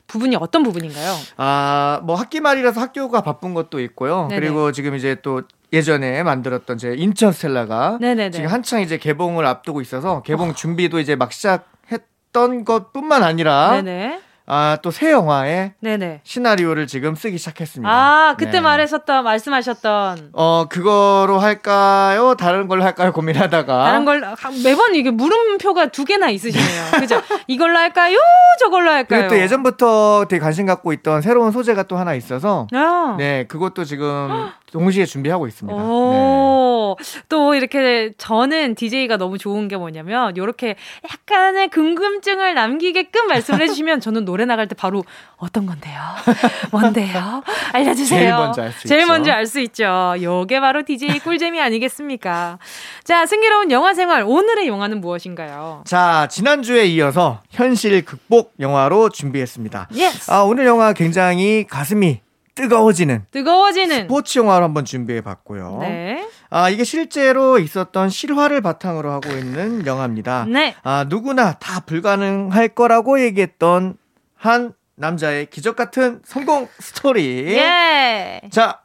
부분이 0.09 0.35
어떤 0.37 0.63
부분인가요? 0.65 1.15
아, 1.37 2.01
뭐 2.03 2.17
학기 2.17 2.41
말이라서 2.41 2.81
학교가 2.81 3.21
바쁜 3.23 3.55
것도 3.55 3.79
있고요. 3.81 4.27
네네. 4.29 4.41
그리고 4.41 4.73
지금 4.73 4.97
이제 4.97 5.17
또 5.23 5.43
예전에 5.73 6.23
만들었던 6.23 6.79
제 6.79 6.95
인천 6.95 7.33
스텔라가 7.33 7.99
네네네. 8.01 8.31
지금 8.31 8.49
한창 8.49 8.81
이제 8.81 8.99
개봉을 8.99 9.47
앞두고 9.47 9.81
있어서 9.81 10.23
개봉 10.23 10.55
준비도 10.55 10.99
이제 10.99 11.17
막 11.17 11.33
시작했던 11.33 12.65
것뿐만 12.65 13.23
아니라 13.23 13.81
네네. 13.83 14.21
아, 14.53 14.77
또 14.83 14.91
새 14.91 15.13
영화의 15.13 15.75
네네. 15.79 16.23
시나리오를 16.25 16.89
지금 16.89 17.15
쓰기 17.15 17.39
시작했습니다. 17.39 17.89
아, 17.89 18.35
그때 18.37 18.51
네. 18.53 18.61
말했었던, 18.61 19.23
말씀하셨던. 19.23 20.31
어, 20.33 20.65
그거로 20.69 21.39
할까요? 21.39 22.35
다른 22.37 22.67
걸로 22.67 22.83
할까요? 22.83 23.13
고민하다가. 23.13 23.85
다른 23.85 24.05
걸, 24.05 24.25
아, 24.25 24.35
매번 24.65 24.97
이게 24.97 25.13
물음표가 25.13 25.87
두 25.93 26.05
개나 26.05 26.31
있으시네요. 26.31 26.91
그죠? 26.99 27.23
이걸로 27.47 27.79
할까요? 27.79 28.19
저걸로 28.59 28.91
할까요? 28.91 29.21
그리고 29.21 29.35
또 29.37 29.41
예전부터 29.41 30.27
되게 30.29 30.41
관심 30.41 30.67
갖고 30.67 30.93
있던 30.93 31.23
새로운 31.23 31.53
소재가 31.53 31.85
또 31.85 31.97
하나 31.97 32.15
있어서 32.15 32.67
아. 32.73 33.15
네, 33.19 33.45
그것도 33.47 33.85
지금 33.85 34.51
동시에 34.73 35.05
준비하고 35.07 35.47
있습니다. 35.47 35.81
네. 35.81 35.85
오, 35.89 36.97
또 37.29 37.55
이렇게 37.55 38.13
저는 38.19 38.75
DJ가 38.75 39.17
너무 39.17 39.39
좋은 39.39 39.69
게 39.69 39.77
뭐냐면, 39.77 40.37
요렇게 40.37 40.75
약간의 41.11 41.69
궁금증을 41.69 42.55
남기게끔 42.55 43.29
말씀을 43.29 43.61
해주시면 43.63 44.01
저는 44.01 44.25
노래 44.25 44.40
노래 44.41 44.47
나갈 44.47 44.67
때 44.69 44.75
바로 44.75 45.05
어떤 45.37 45.67
건데요? 45.67 46.01
뭔데요? 46.73 47.43
알려주세요. 47.73 48.19
제일 48.21 48.31
먼저 48.33 48.63
알수 48.63 48.89
제일 48.89 49.01
있죠. 49.03 49.13
먼저 49.13 49.33
알 49.33 49.47
수 49.47 49.61
있죠. 49.61 50.15
요게 50.23 50.61
바로 50.61 50.83
DJ 50.83 51.19
꿀잼이 51.19 51.61
아니겠습니까? 51.61 52.59
자, 53.05 53.27
승기로운 53.27 53.71
영화 53.71 53.93
생활. 53.93 54.23
오늘의 54.27 54.67
영화는 54.67 55.01
무엇인가요? 55.03 55.83
자, 55.87 56.27
지난주에 56.31 56.87
이어서 56.87 57.43
현실 57.51 58.03
극복 58.05 58.55
영화로 58.59 59.11
준비했습니다. 59.11 59.89
yes. 59.95 60.31
아, 60.31 60.41
오늘 60.41 60.65
영화 60.65 60.95
굉장히 60.95 61.67
가슴이 61.69 62.21
뜨거워지는 62.55 63.27
뜨거워지는. 63.31 64.03
스포츠 64.03 64.39
영화로 64.39 64.65
한번 64.65 64.85
준비해 64.85 65.21
봤고요. 65.21 65.79
네. 65.83 66.27
아, 66.51 66.69
이게 66.69 66.85
실제로 66.85 67.59
있었던 67.59 68.11
실화를 68.11 68.61
바탕으로 68.61 69.11
하고 69.13 69.31
있는 69.31 69.87
영화입니다. 69.87 70.47
네. 70.49 70.75
아, 70.83 71.05
누구나 71.09 71.53
다 71.55 71.81
불가능할 71.81 72.69
거라고 72.71 73.21
얘기했던 73.23 73.97
한 74.41 74.73
남자의 74.95 75.51
기적 75.51 75.77
같은 75.77 76.23
성공 76.25 76.67
스토리. 76.79 77.55
예. 77.55 78.41
자, 78.51 78.81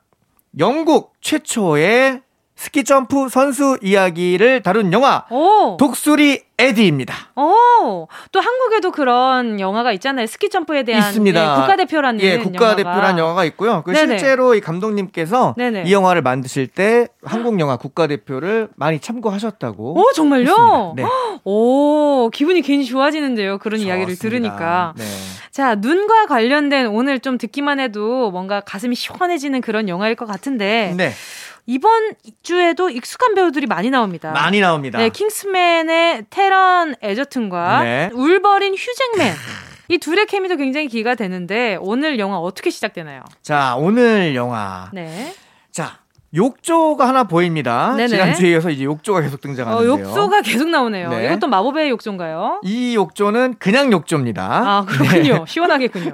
영국 0.60 1.14
최초의 1.22 2.22
스키 2.56 2.84
점프 2.86 3.28
선수 3.30 3.78
이야기를 3.82 4.64
다룬 4.64 4.94
영화 4.94 5.26
오. 5.30 5.76
독수리 5.78 6.44
에디입니다. 6.58 7.14
오. 7.36 8.08
또 8.32 8.40
한국에도 8.40 8.92
그런 8.92 9.60
영화가 9.60 9.92
있잖아요. 9.94 10.26
스키 10.26 10.50
점프에 10.50 10.84
대한 10.84 11.10
있습니다. 11.10 11.42
예, 11.42 11.60
국가대표라는 11.60 12.22
예, 12.22 12.38
국가대표란 12.38 12.96
영화가. 12.96 13.18
영화가 13.20 13.46
있고요. 13.46 13.84
그. 13.86 13.94
실제로 13.94 14.56
이 14.56 14.62
감독님께서 14.62 15.56
네네. 15.58 15.84
이 15.86 15.92
영화를 15.92 16.22
만드실 16.22 16.68
때 16.68 17.10
한국 17.26 17.60
영화 17.60 17.76
국가대표를 17.76 18.70
많이 18.78 19.00
참고하셨다고. 19.00 20.00
오, 20.00 20.14
정말요? 20.14 20.94
네. 20.96 21.04
오, 21.44 22.30
기분이 22.34 22.62
괜히 22.62 22.86
좋아지는데요. 22.86 23.58
그런 23.58 23.82
이야기를 23.82 24.16
좋습니다. 24.16 24.30
들으니까. 24.30 24.94
네. 24.98 25.04
자, 25.52 25.76
눈과 25.76 26.26
관련된 26.28 26.88
오늘 26.88 27.20
좀 27.20 27.38
듣기만 27.38 27.82
해도 27.82 28.32
뭔가 28.32 28.62
가슴이 28.62 28.96
시원해지는 28.96 29.60
그런 29.60 29.90
영화일 29.90 30.16
것 30.16 30.26
같은데 30.26 30.94
네. 30.96 31.12
이번 31.66 32.14
주에도 32.44 32.90
익숙한 32.90 33.34
배우들이 33.34 33.66
많이 33.66 33.90
나옵니다. 33.90 34.32
많이 34.32 34.60
나옵니다. 34.60 35.00
네, 35.00 35.10
킹스맨의 35.10 36.26
테런 36.30 36.96
에저튼과 37.02 37.84
네. 37.84 38.10
울버린 38.14 38.76
휴잭맨. 38.76 39.34
이 39.88 39.98
둘의 39.98 40.26
케미도 40.26 40.58
굉장히 40.58 40.88
기가 40.88 41.16
되는데 41.16 41.78
오늘 41.80 42.18
영화 42.20 42.38
어떻게 42.38 42.70
시작되나요? 42.70 43.24
자, 43.42 43.76
오늘 43.78 44.36
영화. 44.36 44.90
네. 44.94 45.34
자, 45.72 46.00
욕조가 46.36 47.08
하나 47.08 47.24
보입니다. 47.24 47.94
네네. 47.96 48.08
지난주에 48.08 48.52
이어서 48.52 48.70
이제 48.70 48.84
욕조가 48.84 49.22
계속 49.22 49.36
어, 49.36 49.42
등장하는데요. 49.42 49.90
욕조가 49.90 50.42
계속 50.42 50.70
나오네요. 50.70 51.10
네. 51.10 51.26
이것도 51.26 51.48
마법의 51.48 51.90
욕조인가요? 51.92 52.62
이 52.64 52.96
욕조는 52.96 53.56
그냥 53.60 53.92
욕조입니다. 53.92 54.44
아, 54.44 54.86
그렇군요. 54.86 55.46
시원하겠군요. 55.48 56.12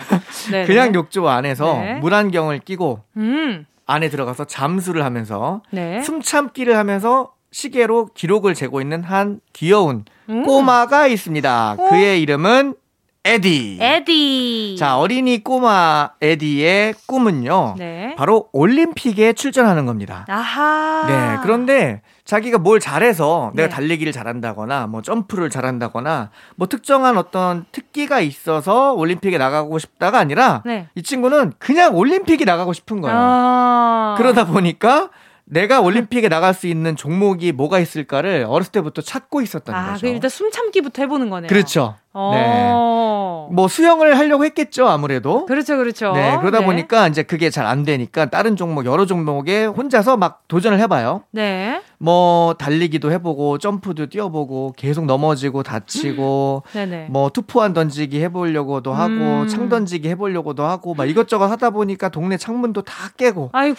네. 0.51 0.65
그냥 0.67 0.93
욕조 0.93 1.27
안에서 1.27 1.73
네. 1.79 1.93
물안경을 1.95 2.59
끼고 2.59 2.99
음. 3.17 3.65
안에 3.91 4.09
들어가서 4.09 4.45
잠수를 4.45 5.03
하면서 5.03 5.61
네. 5.71 6.01
숨 6.01 6.21
참기를 6.21 6.77
하면서 6.77 7.33
시계로 7.51 8.07
기록을 8.13 8.53
재고 8.53 8.79
있는 8.79 9.03
한 9.03 9.41
귀여운 9.53 10.05
음. 10.29 10.43
꼬마가 10.43 11.07
있습니다. 11.07 11.75
어? 11.77 11.89
그의 11.89 12.21
이름은 12.21 12.75
에디. 13.23 13.77
에디. 13.79 14.75
자, 14.79 14.97
어린이 14.97 15.43
꼬마 15.43 16.11
에디의 16.21 16.95
꿈은요. 17.05 17.75
네. 17.77 18.15
바로 18.17 18.49
올림픽에 18.51 19.33
출전하는 19.33 19.85
겁니다. 19.85 20.25
아하. 20.27 21.05
네. 21.07 21.37
그런데 21.43 22.01
자기가 22.31 22.59
뭘 22.59 22.79
잘해서 22.79 23.51
내가 23.55 23.67
네. 23.67 23.75
달리기를 23.75 24.13
잘한다거나 24.13 24.87
뭐 24.87 25.01
점프를 25.01 25.49
잘한다거나 25.49 26.29
뭐 26.55 26.67
특정한 26.67 27.17
어떤 27.17 27.65
특기가 27.73 28.21
있어서 28.21 28.93
올림픽에 28.93 29.37
나가고 29.37 29.77
싶다가 29.79 30.19
아니라 30.19 30.61
네. 30.65 30.87
이 30.95 31.03
친구는 31.03 31.51
그냥 31.59 31.93
올림픽이 31.93 32.45
나가고 32.45 32.71
싶은 32.71 33.01
거예요. 33.01 33.17
아. 33.19 34.15
그러다 34.17 34.45
보니까 34.45 35.09
내가 35.43 35.81
올림픽에 35.81 36.29
나갈 36.29 36.53
수 36.53 36.67
있는 36.67 36.95
종목이 36.95 37.51
뭐가 37.51 37.79
있을까를 37.79 38.45
어렸을 38.47 38.71
때부터 38.71 39.01
찾고 39.01 39.41
있었던 39.41 39.75
아, 39.75 39.91
거죠. 39.91 40.07
그 40.07 40.13
일단 40.13 40.29
숨 40.29 40.49
참기부터 40.51 41.01
해보는 41.01 41.29
거네요. 41.29 41.49
그렇죠. 41.49 41.95
네. 42.13 42.71
어. 42.73 43.49
뭐 43.51 43.67
수영을 43.67 44.17
하려고 44.17 44.45
했겠죠, 44.45 44.87
아무래도. 44.87 45.45
그렇죠, 45.45 45.75
그렇죠. 45.75 46.13
네, 46.13 46.37
그러다 46.39 46.59
네. 46.59 46.65
보니까 46.65 47.07
이제 47.09 47.23
그게 47.23 47.49
잘 47.49 47.65
안 47.65 47.83
되니까 47.83 48.27
다른 48.27 48.55
종목, 48.55 48.85
여러 48.85 49.05
종목에 49.05 49.65
혼자서 49.65 50.15
막 50.15 50.43
도전을 50.47 50.79
해봐요. 50.79 51.23
네. 51.31 51.81
뭐 52.01 52.55
달리기도 52.55 53.11
해보고 53.11 53.59
점프도 53.59 54.07
뛰어보고 54.07 54.73
계속 54.75 55.05
넘어지고 55.05 55.61
다치고 55.61 56.63
네네. 56.73 57.07
뭐 57.11 57.29
투포환 57.29 57.73
던지기 57.73 58.19
해보려고도 58.23 58.91
하고 58.91 59.13
음. 59.13 59.47
창 59.47 59.69
던지기 59.69 60.09
해보려고도 60.09 60.63
하고 60.63 60.95
막 60.95 61.07
이것저것 61.07 61.45
하다 61.45 61.69
보니까 61.69 62.09
동네 62.09 62.37
창문도 62.37 62.81
다 62.81 63.11
깨고 63.17 63.51
아이고, 63.53 63.75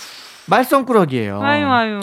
말썽꾸러기예요. 0.46 1.40
아유, 1.42 1.66
아유. 1.66 2.00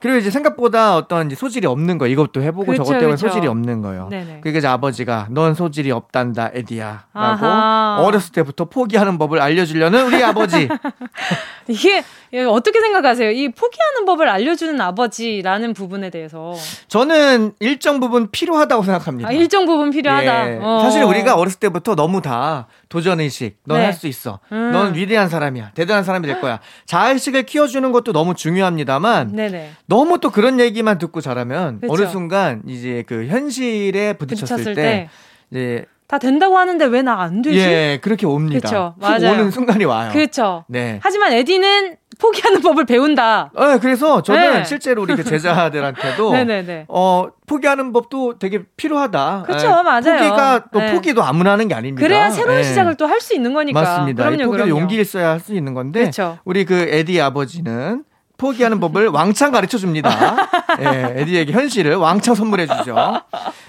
그리고 0.00 0.18
이제 0.18 0.30
생각보다 0.30 0.94
어떤 0.96 1.26
이제 1.26 1.34
소질이 1.34 1.66
없는 1.66 1.98
거 1.98 2.06
이것도 2.06 2.40
해보고 2.40 2.66
그쵸, 2.66 2.84
저것 2.84 2.98
때문에 3.00 3.16
그쵸. 3.16 3.28
소질이 3.28 3.48
없는 3.48 3.82
거예요. 3.82 4.08
네네. 4.10 4.40
그게 4.42 4.58
이제 4.58 4.68
아버지가 4.68 5.26
넌 5.30 5.54
소질이 5.54 5.90
없단다 5.90 6.50
에디야라고. 6.54 8.04
어렸을 8.04 8.32
때부터 8.32 8.66
포기하는 8.66 9.18
법을 9.18 9.40
알려주려는 9.40 10.06
우리 10.06 10.22
아버지. 10.22 10.68
이게 11.66 12.02
예, 12.32 12.44
어떻게 12.44 12.80
생각하세요? 12.80 13.30
이 13.30 13.48
포기하는 13.50 14.04
법을 14.06 14.28
알려주는 14.28 14.80
아버지라는 14.80 15.74
부분에 15.74 16.10
대해서 16.10 16.54
저는 16.88 17.52
일정 17.60 18.00
부분 18.00 18.30
필요하다고 18.30 18.82
생각합니다. 18.84 19.28
아, 19.28 19.32
일정 19.32 19.66
부분 19.66 19.90
필요하다. 19.90 20.50
예. 20.52 20.58
어. 20.62 20.80
사실 20.82 21.02
우리가 21.02 21.34
어렸을 21.36 21.58
때부터 21.58 21.94
너무 21.94 22.22
다 22.22 22.68
도전 22.88 23.20
의식, 23.20 23.56
넌 23.64 23.78
네. 23.78 23.84
할수 23.86 24.06
있어, 24.06 24.40
음. 24.52 24.70
넌 24.72 24.94
위대한 24.94 25.28
사람이야, 25.28 25.72
대단한 25.74 26.04
사람이 26.04 26.26
될 26.26 26.40
거야. 26.40 26.60
자의식을 26.86 27.44
키워주 27.44 27.77
는 27.80 27.92
것도 27.92 28.12
너무 28.12 28.34
중요합니다만 28.34 29.32
네네. 29.34 29.70
너무 29.86 30.18
또 30.20 30.30
그런 30.30 30.58
얘기만 30.60 30.98
듣고 30.98 31.20
자라면 31.20 31.80
그쵸. 31.80 31.92
어느 31.92 32.06
순간 32.06 32.62
이제 32.66 33.04
그 33.06 33.26
현실에 33.26 34.14
부딪혔을, 34.14 34.64
때, 34.64 34.74
때. 34.74 35.08
이제 35.50 35.84
다 36.08 36.18
된다고 36.18 36.56
하는데 36.58 36.84
왜 36.86 37.02
나 37.02 37.20
안 37.20 37.42
되지? 37.42 37.58
예 37.58 37.98
그렇게 38.02 38.26
옵니다. 38.26 38.66
그쵸, 38.68 38.94
훅 38.98 39.02
맞아요. 39.02 39.32
오는 39.32 39.50
순간이 39.50 39.84
와요. 39.84 40.10
그렇죠. 40.12 40.64
네. 40.68 40.98
하지만 41.02 41.32
에디는 41.32 41.96
포기하는 42.18 42.60
법을 42.60 42.84
배운다. 42.84 43.50
어, 43.54 43.78
그래서 43.78 44.22
저는 44.22 44.52
네. 44.54 44.64
실제로 44.64 45.02
우리 45.02 45.14
그 45.14 45.22
제자들한테도. 45.24 46.34
어 46.88 47.28
포기하는 47.46 47.92
법도 47.92 48.38
되게 48.38 48.64
필요하다. 48.76 49.44
그쵸, 49.46 49.66
예, 49.66 49.82
맞아요. 49.82 50.02
포기가 50.02 50.64
또 50.72 50.80
네. 50.80 50.92
포기도 50.92 51.22
아무나 51.22 51.52
하는 51.52 51.68
게 51.68 51.74
아닙니다. 51.74 52.06
그래야 52.06 52.28
새로운 52.30 52.58
예. 52.58 52.62
시작을 52.64 52.96
또 52.96 53.06
할 53.06 53.20
수 53.20 53.34
있는 53.34 53.52
거니까. 53.54 53.80
맞습니다. 53.80 54.22
이 54.24 54.26
그럼요, 54.26 54.44
포기도 54.50 54.64
그럼요. 54.64 54.80
용기 54.80 55.00
있어야 55.00 55.30
할 55.30 55.40
수 55.40 55.54
있는 55.54 55.74
건데 55.74 56.06
그쵸. 56.06 56.38
우리 56.44 56.64
그 56.64 56.74
에디 56.90 57.20
아버지는 57.20 58.04
포기하는 58.36 58.80
법을 58.80 59.08
왕창 59.14 59.50
가르쳐 59.52 59.78
줍니다. 59.78 60.36
예, 60.80 61.14
에디에게 61.22 61.52
현실을 61.52 61.96
왕창 61.96 62.34
선물해 62.34 62.66
주죠. 62.66 62.94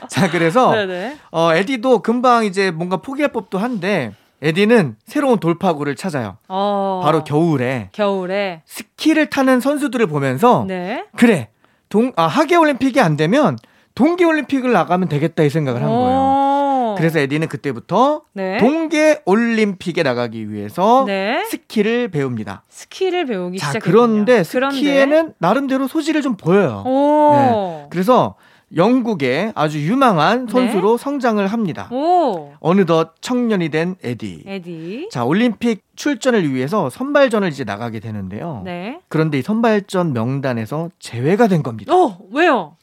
자, 0.08 0.30
그래서 0.30 0.72
네네. 0.76 1.18
어 1.32 1.54
에디도 1.54 2.00
금방 2.00 2.46
이제 2.46 2.72
뭔가 2.72 2.98
포기할 2.98 3.32
법도 3.32 3.58
한데 3.60 4.14
에디는 4.42 4.96
새로운 5.06 5.40
돌파구를 5.40 5.96
찾아요. 5.96 6.38
어. 6.48 7.02
바로 7.04 7.24
겨울에 7.24 7.90
겨울에. 7.92 8.62
스키를 8.66 9.28
타는 9.30 9.60
선수들을 9.60 10.08
보면서 10.08 10.66
네. 10.68 11.06
그래. 11.16 11.50
동 11.90 12.14
아, 12.16 12.28
하계 12.28 12.56
올림픽이 12.56 13.00
안 13.02 13.18
되면 13.18 13.58
동계 13.96 14.24
올림픽을 14.24 14.72
나가면 14.72 15.10
되겠다 15.10 15.44
이 15.44 15.50
생각을 15.50 15.82
한 15.82 15.90
거예요. 15.90 16.18
어. 16.20 16.96
그래서 16.98 17.20
에디는 17.20 17.48
그때부터 17.48 18.22
네. 18.34 18.58
동계 18.58 19.22
올림픽에 19.26 20.04
나가기 20.04 20.52
위해서 20.52 21.04
네. 21.06 21.44
스키를 21.46 22.10
배웁니다. 22.10 22.64
스키를 22.70 23.26
배우기 23.26 23.58
자, 23.58 23.68
시작했군요. 23.68 23.92
그런데 23.92 24.44
스키에는 24.44 25.34
나름대로 25.40 25.88
소질을 25.88 26.22
좀 26.22 26.38
보여요. 26.38 26.84
오. 26.86 27.34
네. 27.34 27.88
그래서 27.90 28.36
영국의 28.76 29.52
아주 29.56 29.80
유망한 29.80 30.46
네. 30.46 30.52
선수로 30.52 30.98
성장을 30.98 31.46
합니다. 31.48 31.90
오. 31.92 32.54
어느덧 32.60 33.14
청년이 33.22 33.70
된 33.70 33.96
에디. 34.04 34.44
에디. 34.46 35.10
자, 35.12 35.26
올림픽 35.26 35.84
출전을 35.96 36.54
위해서 36.54 36.90
선발전을 36.90 37.50
이제 37.50 37.64
나가게 37.64 38.00
되는데요. 38.00 38.62
네. 38.66 39.00
그런데 39.08 39.40
이 39.40 39.42
선발전 39.42 40.14
명단에서 40.14 40.90
제외가 41.00 41.48
된 41.48 41.64
겁니다. 41.64 41.94
어, 41.94 42.20
왜요? 42.32 42.76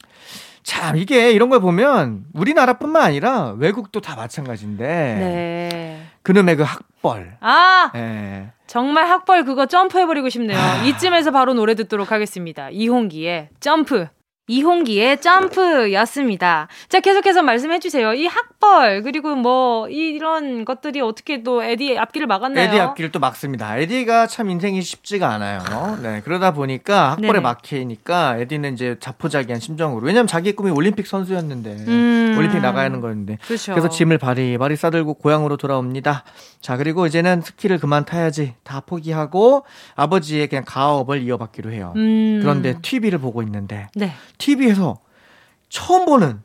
참, 0.63 0.97
이게 0.97 1.31
이런 1.31 1.49
걸 1.49 1.61
보면 1.61 2.25
우리나라뿐만 2.33 3.01
아니라 3.01 3.53
외국도 3.57 4.01
다 4.01 4.17
마찬가지인데. 4.17 4.85
네. 4.85 6.01
그놈의 6.23 6.57
그 6.57 6.63
학벌. 6.63 7.37
아, 7.39 7.91
예. 7.95 8.49
정말 8.67 9.07
학벌 9.07 9.45
그거 9.45 9.65
점프해버리고 9.65 10.27
싶네요. 10.27 10.59
이쯤에서 10.85 11.31
바로 11.31 11.53
노래 11.53 11.73
듣도록 11.73 12.11
하겠습니다. 12.11 12.69
이홍기의 12.69 13.47
점프. 13.61 14.07
이홍기의 14.47 15.19
점프였습니다. 15.21 16.67
자, 16.87 16.99
계속해서 17.01 17.43
말씀해 17.43 17.79
주세요. 17.79 18.13
이 18.13 18.25
학벌, 18.25 19.03
그리고 19.03 19.35
뭐, 19.35 19.89
이런 19.89 20.63
것들이 20.63 21.01
어떻게 21.01 21.43
또 21.43 21.63
에디 21.63 21.97
앞길을 21.97 22.27
막았나요? 22.27 22.67
에디 22.67 22.79
앞길을 22.79 23.11
또 23.11 23.19
막습니다. 23.19 23.77
에디가 23.77 24.27
참 24.27 24.49
인생이 24.49 24.81
쉽지가 24.81 25.29
않아요. 25.33 25.59
네, 26.01 26.21
그러다 26.23 26.53
보니까 26.53 27.11
학벌에 27.11 27.27
네네. 27.33 27.39
막히니까 27.41 28.37
에디는 28.37 28.73
이제 28.73 28.95
자포자기한 28.99 29.59
심정으로. 29.59 30.05
왜냐면 30.05 30.27
자기 30.27 30.53
꿈이 30.53 30.71
올림픽 30.71 31.07
선수였는데. 31.07 31.69
음. 31.87 32.35
올림픽 32.37 32.59
나가는 32.59 32.99
거였는데. 33.01 33.39
그렇죠. 33.45 33.73
그래서 33.73 33.89
짐을 33.89 34.17
바리바리 34.17 34.75
싸들고 34.75 35.15
고향으로 35.15 35.57
돌아옵니다. 35.57 36.23
자, 36.61 36.77
그리고 36.77 37.05
이제는 37.05 37.41
스키를 37.41 37.79
그만 37.79 38.05
타야지. 38.05 38.53
다 38.63 38.81
포기하고 38.81 39.65
아버지의 39.95 40.47
그냥 40.47 40.63
가업을 40.65 41.21
이어받기로 41.23 41.71
해요. 41.71 41.93
음. 41.95 42.39
그런데 42.41 42.79
TV를 42.81 43.19
보고 43.19 43.41
있는데 43.43 43.87
네. 43.95 44.13
TV에서 44.37 44.99
처음 45.69 46.05
보는 46.05 46.41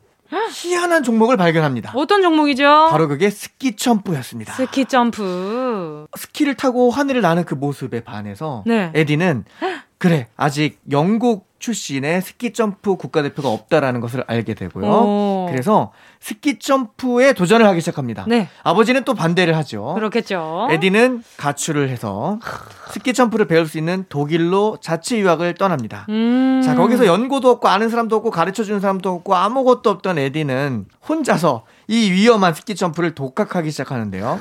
희한한 0.51 1.03
종목을 1.03 1.37
발견합니다. 1.37 1.91
어떤 1.95 2.21
종목이죠? 2.21 2.87
바로 2.89 3.07
그게 3.07 3.29
스키 3.29 3.75
점프였습니다. 3.75 4.53
스키 4.53 4.85
점프. 4.85 6.07
스키를 6.17 6.55
타고 6.55 6.89
하늘을 6.89 7.21
나는 7.21 7.43
그 7.45 7.53
모습에 7.53 8.03
반해서 8.03 8.63
네. 8.65 8.91
에디는 8.95 9.45
그래 9.97 10.27
아직 10.35 10.79
영국 10.91 11.47
출신의 11.59 12.21
스키 12.21 12.51
점프 12.51 12.97
국가대표가 12.97 13.49
없다라는 13.49 14.01
것을 14.01 14.23
알게 14.27 14.53
되고요. 14.53 14.85
오. 14.85 15.47
그래서 15.49 15.93
스키 16.23 16.57
점프에 16.57 17.33
도전을 17.33 17.67
하기 17.67 17.81
시작합니다. 17.81 18.23
네. 18.29 18.47
아버지는 18.63 19.03
또 19.03 19.13
반대를 19.13 19.57
하죠. 19.57 19.93
그렇겠죠. 19.95 20.69
에디는 20.71 21.21
가출을 21.35 21.89
해서 21.89 22.39
스키 22.91 23.11
점프를 23.11 23.45
배울 23.45 23.67
수 23.67 23.77
있는 23.77 24.05
독일로 24.07 24.77
자취 24.79 25.19
유학을 25.19 25.55
떠납니다. 25.55 26.05
음. 26.07 26.61
자, 26.63 26.75
거기서 26.75 27.07
연고도 27.07 27.49
없고 27.49 27.67
아는 27.67 27.89
사람도 27.89 28.15
없고 28.15 28.31
가르쳐 28.31 28.63
주는 28.63 28.79
사람도 28.79 29.11
없고 29.11 29.35
아무것도 29.35 29.89
없던 29.89 30.17
에디는 30.17 30.85
혼자서 31.09 31.65
이 31.89 32.09
위험한 32.09 32.53
스키 32.53 32.73
점프를 32.73 33.15
독학하기 33.15 33.69
시작하는데요. 33.71 34.39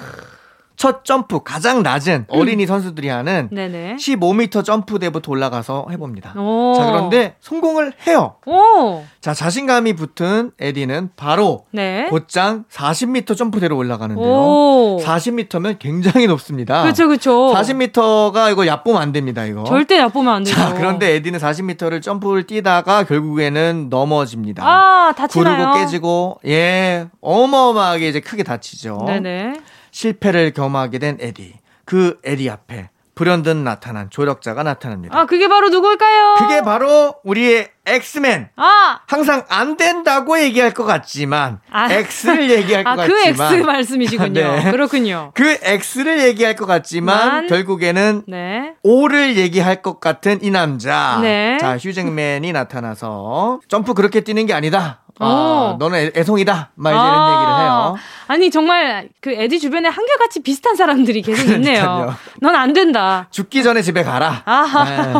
첫 0.82 1.04
점프 1.04 1.44
가장 1.44 1.84
낮은 1.84 2.26
어린이 2.26 2.66
선수들이 2.66 3.06
하는 3.06 3.50
음. 3.52 3.54
네네. 3.54 3.94
15m 4.00 4.64
점프대부터 4.64 5.30
올라가서 5.30 5.86
해봅니다. 5.92 6.34
오. 6.36 6.74
자, 6.76 6.86
그런데 6.86 7.36
성공을 7.38 7.92
해요. 8.08 8.34
오. 8.46 9.04
자, 9.20 9.32
자신감이 9.32 9.92
붙은 9.92 10.50
에디는 10.58 11.10
바로 11.14 11.66
네. 11.70 12.08
곧장 12.10 12.64
40m 12.68 13.36
점프대로 13.36 13.76
올라가는데요. 13.76 14.26
오. 14.26 14.98
40m면 15.04 15.78
굉장히 15.78 16.26
높습니다. 16.26 16.82
그렇죠, 16.82 17.06
그렇죠. 17.06 17.52
40m가 17.54 18.50
이거 18.50 18.66
얕보면 18.66 19.00
안 19.00 19.12
됩니다, 19.12 19.44
이거. 19.44 19.62
절대 19.62 20.00
얕보면 20.00 20.34
안 20.34 20.42
되죠. 20.42 20.56
자, 20.56 20.74
그런데 20.74 21.14
에디는 21.14 21.38
40m를 21.38 22.02
점프를 22.02 22.48
뛰다가 22.48 23.04
결국에는 23.04 23.86
넘어집니다. 23.88 24.64
아, 24.66 25.12
다치나요? 25.16 25.56
구르고 25.58 25.78
깨지고, 25.78 26.40
예, 26.46 27.06
어마어마하게 27.20 28.08
이제 28.08 28.18
크게 28.18 28.42
다치죠. 28.42 29.04
네네. 29.06 29.60
실패를 29.92 30.52
경험하게 30.52 30.98
된 30.98 31.18
에디. 31.20 31.54
그 31.84 32.18
에디 32.24 32.50
앞에 32.50 32.90
불현듯 33.14 33.58
나타난 33.58 34.08
조력자가 34.08 34.62
나타납니다. 34.62 35.16
아, 35.18 35.26
그게 35.26 35.46
바로 35.46 35.68
누굴까요? 35.68 36.36
그게 36.38 36.62
바로 36.62 37.14
우리의 37.24 37.68
엑스맨. 37.84 38.48
아, 38.56 39.00
항상 39.06 39.44
안 39.50 39.76
된다고 39.76 40.40
얘기할 40.40 40.72
것 40.72 40.84
같지만, 40.84 41.60
아. 41.70 41.88
X를 41.92 42.50
얘기할 42.50 42.84
것 42.84 42.90
아, 42.90 43.06
그 43.06 43.12
같지만. 43.12 43.54
X 43.54 43.62
말씀이시군요. 43.66 44.32
네. 44.32 44.70
그렇군요. 44.70 45.32
그 45.34 45.58
X를 45.62 46.22
얘기할 46.28 46.56
것 46.56 46.64
같지만, 46.64 47.28
만. 47.28 47.46
결국에는 47.48 48.22
네. 48.28 48.74
O를 48.82 49.36
얘기할 49.36 49.82
것 49.82 50.00
같은 50.00 50.38
이 50.42 50.50
남자. 50.50 51.18
네. 51.20 51.58
자, 51.60 51.76
휴잭맨이 51.76 52.52
나타나서 52.52 53.60
점프 53.68 53.92
그렇게 53.94 54.20
뛰는 54.22 54.46
게 54.46 54.54
아니다. 54.54 55.01
아, 55.18 55.74
오. 55.74 55.76
너는 55.78 55.98
애, 55.98 56.12
애송이다. 56.16 56.70
막 56.74 56.90
이런 56.90 57.02
아. 57.04 57.36
얘기를 57.36 57.60
해요. 57.60 57.96
아니, 58.28 58.50
정말 58.50 59.08
그 59.20 59.30
에디 59.30 59.60
주변에 59.60 59.88
한결같이 59.88 60.42
비슷한 60.42 60.76
사람들이 60.76 61.22
계속 61.22 61.48
있네요. 61.52 62.14
넌 62.40 62.54
안 62.56 62.72
된다. 62.72 63.28
죽기 63.30 63.62
전에 63.62 63.82
집에 63.82 64.02
가라. 64.02 64.42
아하. 64.44 64.84
네. 64.84 65.12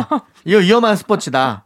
이거 0.45 0.59
위험한 0.59 0.95
스포츠다. 0.95 1.63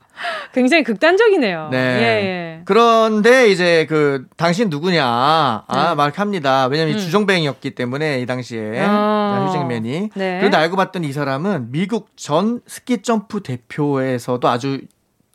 굉장히 0.52 0.84
극단적이네요. 0.84 1.70
네. 1.72 1.78
예, 1.78 2.04
예. 2.28 2.62
그런데 2.66 3.50
이제 3.50 3.86
그 3.88 4.26
당신 4.36 4.70
누구냐? 4.70 5.04
아, 5.06 5.64
네. 5.90 5.96
말합니다. 5.96 6.66
왜냐면 6.66 6.96
음. 6.96 7.00
주정뱅이였기 7.00 7.76
때문에 7.76 8.20
이 8.20 8.26
당시에 8.26 8.84
아. 8.84 9.46
휴잭맨이. 9.48 10.10
네. 10.16 10.38
그런데 10.40 10.58
알고 10.58 10.76
봤더니 10.76 11.08
이 11.08 11.14
사람은 11.14 11.72
미국 11.72 12.10
전 12.18 12.62
스키 12.66 13.02
점프 13.04 13.44
대표에서도 13.44 14.48
아주 14.48 14.82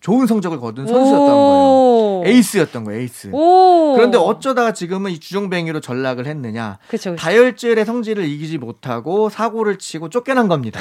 좋은 0.03 0.27
성적을 0.27 0.59
거둔 0.59 0.87
선수였던 0.87 1.31
오. 1.31 2.23
거예요. 2.23 2.23
에이스였던 2.37 2.85
거예요, 2.85 3.01
에이스. 3.01 3.31
오. 3.33 3.95
그런데 3.97 4.19
어쩌다가 4.19 4.73
지금은 4.73 5.13
이 5.13 5.19
주정뱅이로 5.21 5.81
전락을 5.81 6.27
했느냐? 6.27 6.79
그쵸, 6.89 7.13
그쵸. 7.13 7.23
다혈질의 7.23 7.85
성질을 7.85 8.25
이기지 8.25 8.59
못하고 8.59 9.31
사고를 9.31 9.79
치고 9.79 10.09
쫓겨난 10.11 10.49
겁니다. 10.49 10.81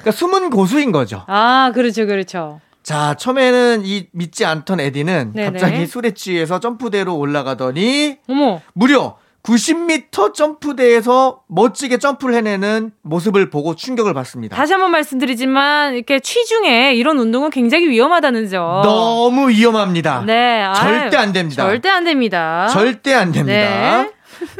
그러니까 0.00 0.10
숨은 0.10 0.50
고수인 0.50 0.90
거죠. 0.90 1.22
아, 1.28 1.70
그렇죠, 1.74 2.06
그렇죠. 2.06 2.60
자, 2.82 3.14
처음에는 3.14 3.82
이 3.84 4.08
믿지 4.10 4.44
않던 4.44 4.80
에디는 4.80 5.32
네네. 5.34 5.50
갑자기 5.52 5.86
술에 5.86 6.10
취해서 6.12 6.58
점프대로 6.58 7.16
올라가더니 7.16 8.16
어머. 8.28 8.60
무려 8.72 9.16
90m 9.42 10.34
점프대에서 10.34 11.40
멋지게 11.48 11.98
점프를 11.98 12.34
해내는 12.34 12.92
모습을 13.02 13.50
보고 13.50 13.74
충격을 13.74 14.12
받습니다. 14.14 14.56
다시 14.56 14.72
한번 14.72 14.90
말씀드리지만 14.90 15.94
이렇게 15.94 16.20
취중에 16.20 16.94
이런 16.94 17.18
운동은 17.18 17.50
굉장히 17.50 17.88
위험하다는 17.88 18.48
점. 18.50 18.82
너무 18.82 19.48
위험합니다. 19.48 20.22
네, 20.26 20.62
아유, 20.62 20.74
절대 21.00 21.16
안 21.16 21.32
됩니다. 21.32 21.62
절대 21.64 21.88
안 21.88 22.04
됩니다. 22.04 22.68
절대 22.68 23.14
안 23.14 23.32
됩니다. 23.32 23.58
네. 24.02 24.10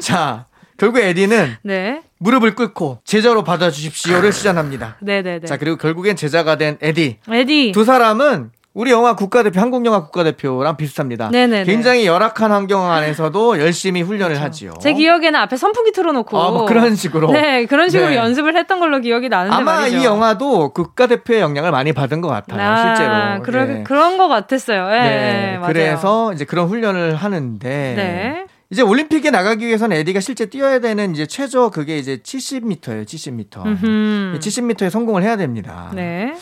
자, 0.00 0.46
결국 0.78 1.00
에디는 1.00 1.56
네, 1.62 2.00
무릎을 2.18 2.54
꿇고 2.54 3.00
제자로 3.04 3.44
받아주십시오를 3.44 4.32
시전합니다. 4.32 4.96
네, 5.00 5.20
네, 5.22 5.40
네. 5.40 5.46
자, 5.46 5.58
그리고 5.58 5.76
결국엔 5.76 6.16
제자가 6.16 6.56
된 6.56 6.78
에디. 6.80 7.18
에디. 7.30 7.72
두 7.72 7.84
사람은 7.84 8.50
우리 8.80 8.92
영화 8.92 9.14
국가대표, 9.14 9.60
한국 9.60 9.84
영화 9.84 10.04
국가대표랑 10.04 10.78
비슷합니다. 10.78 11.28
네네네. 11.28 11.64
굉장히 11.64 12.06
열악한 12.06 12.50
환경 12.50 12.90
안에서도 12.90 13.60
열심히 13.60 14.00
훈련을 14.00 14.40
하지요. 14.40 14.72
제 14.80 14.94
기억에는 14.94 15.38
앞에 15.38 15.58
선풍기 15.58 15.92
틀어놓고. 15.92 16.40
아, 16.40 16.50
뭐 16.50 16.64
그런 16.64 16.96
식으로. 16.96 17.30
네, 17.30 17.66
그런 17.66 17.90
식으로 17.90 18.08
네. 18.08 18.16
연습을 18.16 18.56
했던 18.56 18.80
걸로 18.80 19.00
기억이 19.00 19.28
나는데 19.28 19.54
아마 19.54 19.80
말이죠. 19.80 19.98
이 19.98 20.04
영화도 20.06 20.70
국가대표의 20.70 21.42
영향을 21.42 21.72
많이 21.72 21.92
받은 21.92 22.22
것 22.22 22.28
같아요, 22.28 22.58
아, 22.58 22.94
실제로. 22.96 23.42
그러, 23.42 23.66
네. 23.66 23.82
그런 23.82 24.16
것 24.16 24.28
같았어요. 24.28 24.88
예, 24.94 24.98
네, 24.98 25.58
맞아요. 25.58 25.72
그래서 25.74 26.32
이제 26.32 26.46
그런 26.46 26.66
훈련을 26.68 27.16
하는데 27.16 27.68
네. 27.68 28.46
이제 28.70 28.80
올림픽에 28.80 29.30
나가기 29.30 29.66
위해서는 29.66 29.94
에디가 29.98 30.20
실제 30.20 30.46
뛰어야 30.46 30.78
되는 30.78 31.12
이제 31.12 31.26
최저 31.26 31.68
그게 31.68 31.98
이제 31.98 32.18
70m예요, 32.22 33.04
70m. 33.04 33.66
음흠. 33.66 34.38
70m에 34.38 34.88
성공을 34.88 35.22
해야 35.22 35.36
됩니다. 35.36 35.90
네. 35.92 36.32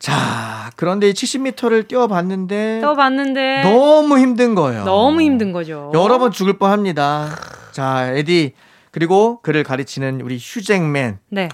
자, 0.00 0.70
그런데 0.76 1.10
이 1.10 1.12
70m를 1.12 1.86
뛰어봤는데 1.86 2.80
떠봤는데 2.80 3.62
너무 3.64 4.18
힘든 4.18 4.54
거예요. 4.54 4.84
너무 4.84 5.20
힘든 5.20 5.52
거죠. 5.52 5.92
여러 5.94 6.18
번 6.18 6.32
죽을 6.32 6.54
뻔합니다. 6.58 7.28
자, 7.70 8.10
에디 8.14 8.54
그리고 8.90 9.40
그를 9.42 9.62
가르치는 9.62 10.22
우리 10.22 10.38
휴잭맨. 10.40 11.18
네. 11.28 11.50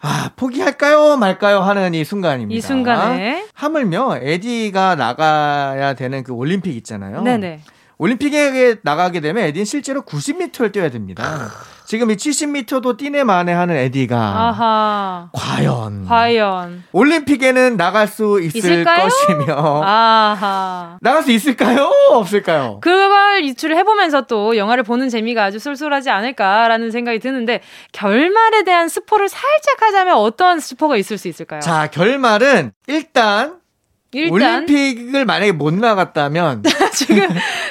아, 0.00 0.30
포기할까요? 0.36 1.16
말까요? 1.16 1.60
하는 1.60 1.92
이 1.94 2.04
순간입니다. 2.04 2.56
이 2.56 2.60
순간에 2.60 3.46
하물며 3.52 4.18
에디가 4.22 4.94
나가야 4.94 5.94
되는 5.94 6.22
그 6.22 6.32
올림픽 6.32 6.76
있잖아요. 6.76 7.22
네네. 7.22 7.60
올림픽에 7.98 8.76
나가게 8.82 9.20
되면 9.20 9.44
에디는 9.44 9.64
실제로 9.64 10.02
90m를 10.02 10.72
뛰어야 10.72 10.88
됩니다. 10.90 11.50
지금 11.84 12.10
이 12.10 12.16
70m도 12.16 12.96
뛰네 12.96 13.24
마네 13.24 13.52
하는 13.52 13.76
에디가 13.76 14.16
아하. 14.16 15.28
과연 15.32 16.06
과연. 16.06 16.84
올림픽에는 16.92 17.76
나갈 17.76 18.06
수 18.08 18.40
있을 18.40 18.56
있을까요? 18.58 19.08
것이며 19.08 19.82
아하. 19.84 20.96
나갈 21.00 21.22
수 21.22 21.30
있을까요? 21.32 21.90
없을까요? 22.10 22.80
그걸 22.80 23.44
유출을 23.44 23.76
해보면서 23.76 24.22
또 24.22 24.56
영화를 24.56 24.82
보는 24.84 25.08
재미가 25.08 25.44
아주 25.44 25.58
쏠쏠하지 25.58 26.10
않을까라는 26.10 26.90
생각이 26.90 27.18
드는데 27.18 27.60
결말에 27.92 28.64
대한 28.64 28.88
스포를 28.88 29.28
살짝 29.28 29.80
하자면 29.82 30.14
어떤 30.16 30.60
스포가 30.60 30.96
있을 30.96 31.18
수 31.18 31.28
있을까요? 31.28 31.60
자, 31.60 31.88
결말은 31.90 32.72
일단, 32.86 33.56
일단 34.14 34.62
올림픽을 34.64 35.24
만약에 35.24 35.52
못 35.52 35.72
나갔다면 35.72 36.62
지금 36.92 37.28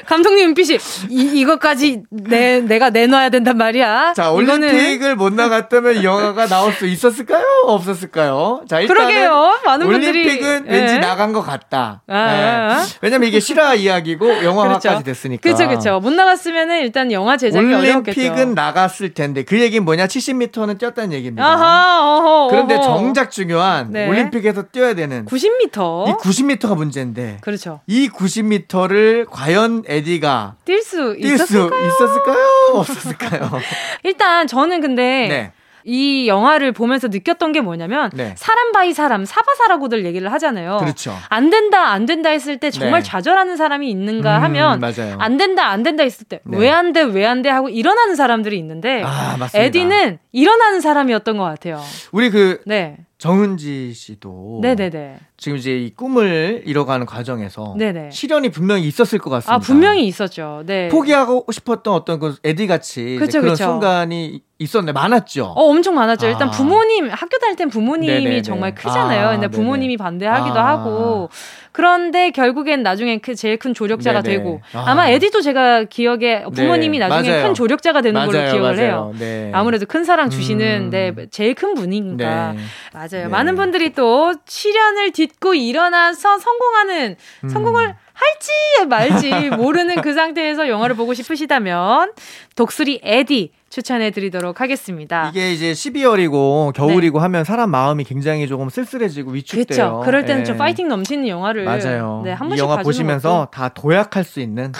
감독님 0.08 0.48
눈빛이 0.48 0.78
이, 1.10 1.40
이것까지 1.40 2.04
내, 2.10 2.60
내가 2.62 2.90
내놔야 2.90 3.30
된단 3.30 3.58
말이야. 3.58 4.14
자, 4.16 4.30
이거는 4.30 4.70
올림픽을 4.70 5.16
못 5.16 5.34
나갔다면 5.34 5.98
이 5.98 6.04
영화가 6.04 6.48
나올 6.48 6.74
수 6.74 6.88
있었을까요? 6.88 7.44
없었을까요? 7.66 8.64
자, 8.68 8.80
일단은 8.80 9.02
그러게요. 9.08 9.60
많은 9.66 9.88
분들이 9.88 10.20
올림픽은 10.22 10.66
예. 10.68 10.72
왠지 10.72 10.98
나간 11.00 11.32
것 11.32 11.42
같다. 11.42 12.02
아, 12.08 12.16
아, 12.16 12.74
아. 12.74 12.86
왜냐면 13.02 13.28
이게 13.30 13.40
실화 13.40 13.76
이야기고 13.76 14.44
영화화까지 14.44 14.88
그렇죠. 14.88 15.04
됐으니까. 15.04 15.42
그렇죠, 15.42 15.68
그렇죠. 15.68 16.00
못 16.00 16.12
나갔으면은 16.12 16.82
일단 16.82 17.12
영화 17.12 17.38
제작이 17.38 17.66
어려웠겠죠. 17.66 18.20
올림픽은 18.20 18.56
나갔을 18.56 19.14
텐데 19.14 19.44
그 19.44 19.60
얘기는 19.60 19.84
뭐냐? 19.86 20.08
70m는 20.08 20.80
뛰었다는 20.80 21.14
얘기입니다. 21.14 21.46
아하, 21.46 22.18
어허, 22.18 22.48
그런데 22.50 22.76
어허. 22.76 22.84
정작 22.84 23.30
중요한 23.32 23.92
네. 23.92 24.08
올림픽에서 24.08 24.64
뛰어야 24.72 24.94
되는 24.96 25.26
90m. 25.26 26.18
이 26.32 26.44
90m가 26.44 26.76
문제인데 26.76 27.38
그렇죠. 27.42 27.82
이 27.88 28.08
90m를 28.10 29.26
과연 29.30 29.84
에디가 29.86 30.56
뛸 30.66 30.82
수 30.82 31.16
있었을까요? 31.18 31.88
있었을까요? 31.88 32.38
없었을까요? 32.74 33.52
일단 34.04 34.48
저는 34.48 34.82
근데 34.82 35.02
네. 35.28 35.52
이 35.84 36.28
영화를 36.28 36.74
보면서 36.74 37.08
느꼈던 37.08 37.54
게 37.54 37.62
뭐냐면 37.62 38.12
네. 38.14 38.36
사람 38.38 38.72
by 38.72 38.94
사람 38.94 39.26
사바사라고들 39.26 40.06
얘기를 40.06 40.32
하잖아요. 40.34 40.78
그렇죠. 40.78 41.18
안 41.30 41.50
된다 41.50 41.88
안 41.88 42.06
된다 42.06 42.30
했을 42.30 42.58
때 42.60 42.70
정말 42.70 43.02
네. 43.02 43.10
좌절하는 43.10 43.58
사람이 43.58 43.90
있는가 43.90 44.38
음, 44.38 44.44
하면 44.44 44.80
맞아요. 44.80 45.16
안 45.18 45.38
된다 45.38 45.70
안 45.70 45.82
된다 45.82 46.04
했을 46.04 46.28
때 46.28 46.40
네. 46.46 46.58
왜안 46.60 46.94
돼 46.94 47.02
왜 47.02 47.26
안 47.26 47.42
돼 47.42 47.50
하고 47.50 47.68
일어나는 47.70 48.16
사람들이 48.16 48.60
있는데 48.60 49.02
아. 49.04 49.36
에디는 49.56 50.20
일어나는 50.32 50.82
사람이었던 50.82 51.36
것 51.38 51.44
같아요. 51.46 51.82
우리 52.12 52.30
그 52.30 52.62
네, 52.68 52.98
정은지 53.22 53.94
씨도 53.94 54.62
네, 54.64 54.74
네, 54.74 54.90
네. 54.90 55.16
지금 55.38 55.56
이제 55.56 55.78
이 55.78 55.92
꿈을 55.92 56.64
이뤄가는 56.66 57.06
과정에서 57.06 57.76
네네. 57.78 58.10
시련이 58.10 58.50
분명히 58.50 58.88
있었을 58.88 59.20
것 59.20 59.30
같습니다. 59.30 59.54
아 59.54 59.60
분명히 59.60 60.08
있었죠. 60.08 60.64
네. 60.66 60.88
포기하고 60.88 61.46
싶었던 61.52 61.94
어떤 61.94 62.18
그 62.18 62.36
에디 62.44 62.66
같이 62.66 63.18
그쵸, 63.20 63.42
그런 63.42 63.54
그쵸. 63.54 63.66
순간이 63.66 64.42
있었네 64.58 64.92
많았죠. 64.92 65.54
어, 65.56 65.70
엄청 65.70 65.94
많았죠. 65.94 66.26
일단 66.26 66.48
아. 66.48 66.52
부모님, 66.52 67.10
학교 67.12 67.38
다닐 67.38 67.56
땐 67.56 67.70
부모님이 67.70 68.12
네네네. 68.12 68.42
정말 68.42 68.74
크잖아요. 68.74 69.28
아, 69.28 69.32
근데 69.34 69.48
네네. 69.48 69.56
부모님이 69.56 69.98
반대하기도 69.98 70.60
아. 70.60 70.68
하고. 70.70 71.30
그런데 71.72 72.32
결국엔 72.32 72.84
나중엔 72.84 73.22
그 73.22 73.36
제일 73.36 73.58
큰 73.58 73.74
조력자가 73.74 74.22
네네. 74.22 74.38
되고. 74.38 74.62
아. 74.74 74.92
아. 74.92 74.96
마 74.96 75.08
에디도 75.08 75.42
제가 75.42 75.86
기억에 75.86 76.44
부모님이 76.54 77.00
네, 77.00 77.08
나중에 77.08 77.30
맞아요. 77.32 77.44
큰 77.48 77.54
조력자가 77.54 78.02
되는 78.02 78.20
걸로 78.26 78.38
맞아요, 78.38 78.52
기억을 78.52 78.76
맞아요. 78.76 78.86
해요. 78.86 79.14
네. 79.18 79.52
아무래도 79.54 79.86
큰 79.86 80.04
사랑 80.04 80.30
주시는 80.30 80.82
음. 80.86 80.90
네, 80.90 81.14
제일 81.32 81.56
큰 81.56 81.74
분이니까. 81.74 82.54
네. 82.54 82.60
맞아요. 82.94 83.08
네. 83.10 83.28
많은 83.28 83.56
분들이 83.56 83.94
또 83.94 84.34
시련을 84.46 85.12
딛고 85.12 85.54
일어나서 85.54 86.40
성공하는, 86.40 87.16
음. 87.46 87.50
성공을 87.50 87.96
할지 88.22 88.86
말지 88.88 89.50
모르는 89.58 90.02
그 90.02 90.14
상태에서 90.14 90.70
영화를 90.70 90.96
보고 90.96 91.14
싶으시다면 91.14 92.14
독수리 92.56 93.02
에디 93.04 93.52
추천해 93.70 94.12
드리도록 94.12 94.62
하겠습니다. 94.62 95.30
이게 95.30 95.54
이제 95.54 95.72
12월이고 95.72 96.74
겨울이고 96.74 97.20
하면 97.20 97.44
사람 97.44 97.72
마음이 97.72 98.04
굉장히 98.04 98.48
조금 98.48 98.70
쓸쓸해지고 98.70 99.32
위축돼요. 99.32 99.66
그렇죠. 99.66 100.02
그럴 100.04 100.26
때는 100.26 100.42
예. 100.42 100.46
좀 100.46 100.58
파이팅 100.58 100.88
넘치는 100.88 101.28
영화를 101.28 101.64
맞아요. 101.64 102.22
네, 102.24 102.34
한이 102.34 102.50
번씩 102.50 102.64
영화 102.64 102.76
봐주는 102.76 102.84
보시면서 102.84 103.30
것도 103.30 103.52
다 103.52 103.70
도약할 103.70 104.24
수 104.24 104.40
있는 104.42 104.74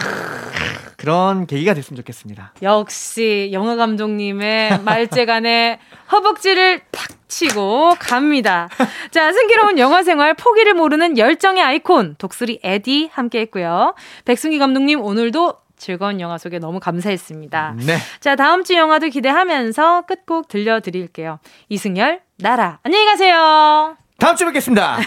그런 1.02 1.48
계기가 1.48 1.74
됐으면 1.74 1.98
좋겠습니다. 1.98 2.54
역시 2.62 3.50
영화 3.54 3.76
감독님의 3.76 4.84
말재간에 4.84 5.80
허벅지를 6.12 6.82
탁 6.92 7.08
치고 7.28 7.96
갑니다. 7.98 8.70
자, 9.10 9.34
승기로운 9.34 9.80
영화 9.80 10.04
생활 10.04 10.36
포기를 10.36 10.76
모르는 10.76 11.18
열정의 11.18 11.64
아이콘 11.64 12.14
독수리 12.20 12.60
에디 12.62 13.10
함께 13.12 13.40
했고요. 13.40 13.96
백승기 14.26 14.60
감독님 14.60 15.02
오늘도 15.02 15.56
즐거운 15.76 16.22
영화 16.22 16.38
소개 16.38 16.60
너무 16.60 16.80
감사했습니다. 16.80 17.78
네. 17.80 17.98
자, 18.20 18.36
다음 18.36 18.64
주 18.64 18.76
영화도 18.76 19.08
기대하면서 19.08 20.04
끝곡 20.04 20.50
들려드릴게요. 20.50 21.40
이승열, 21.70 22.22
나라. 22.38 22.78
안녕히 22.84 23.08
가세요. 23.08 23.98
다음 24.20 24.36
주에 24.36 24.46
뵙겠습니다. 24.46 25.00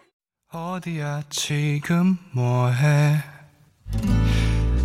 어디야 0.50 1.24
지금 1.28 2.16
뭐해 2.32 3.31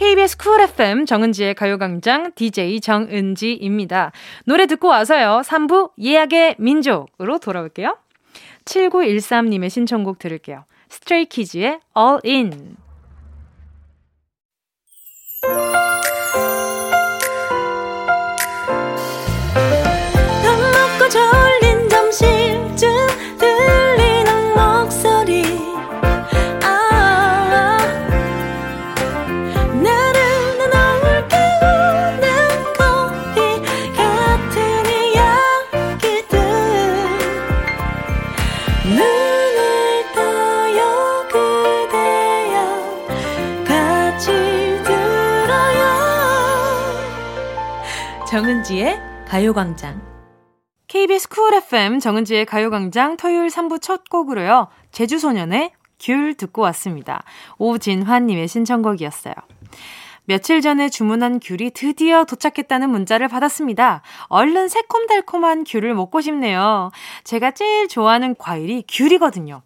KBS 0.00 0.38
쿨 0.38 0.62
FM 0.62 1.04
정은지의 1.04 1.54
가요광장 1.54 2.32
DJ 2.34 2.80
정은지입니다. 2.80 4.12
노래 4.46 4.64
듣고 4.64 4.88
와서요. 4.88 5.42
3부 5.44 5.90
예약의 6.00 6.56
민족으로 6.58 7.38
돌아올게요. 7.38 7.98
7913님의 8.64 9.68
신청곡 9.68 10.18
들을게요. 10.18 10.64
스트레이키즈의 10.88 11.80
All 11.98 12.20
In. 12.24 12.76
정은지의 48.70 49.00
가요광장 49.26 50.00
KBS 50.86 51.28
쿨 51.28 51.54
FM 51.54 51.98
정은지의 51.98 52.46
가요광장 52.46 53.16
토요일 53.16 53.48
3부 53.48 53.82
첫 53.82 54.08
곡으로요. 54.08 54.68
제주소년의 54.92 55.72
귤 55.98 56.34
듣고 56.34 56.62
왔습니다. 56.62 57.24
오진환님의 57.58 58.46
신청곡이었어요. 58.46 59.34
며칠 60.24 60.60
전에 60.60 60.88
주문한 60.88 61.40
귤이 61.40 61.72
드디어 61.74 62.24
도착했다는 62.24 62.90
문자를 62.90 63.26
받았습니다. 63.26 64.02
얼른 64.28 64.68
새콤달콤한 64.68 65.64
귤을 65.64 65.92
먹고 65.94 66.20
싶네요. 66.20 66.92
제가 67.24 67.50
제일 67.50 67.88
좋아하는 67.88 68.36
과일이 68.38 68.84
귤이거든요. 68.88 69.62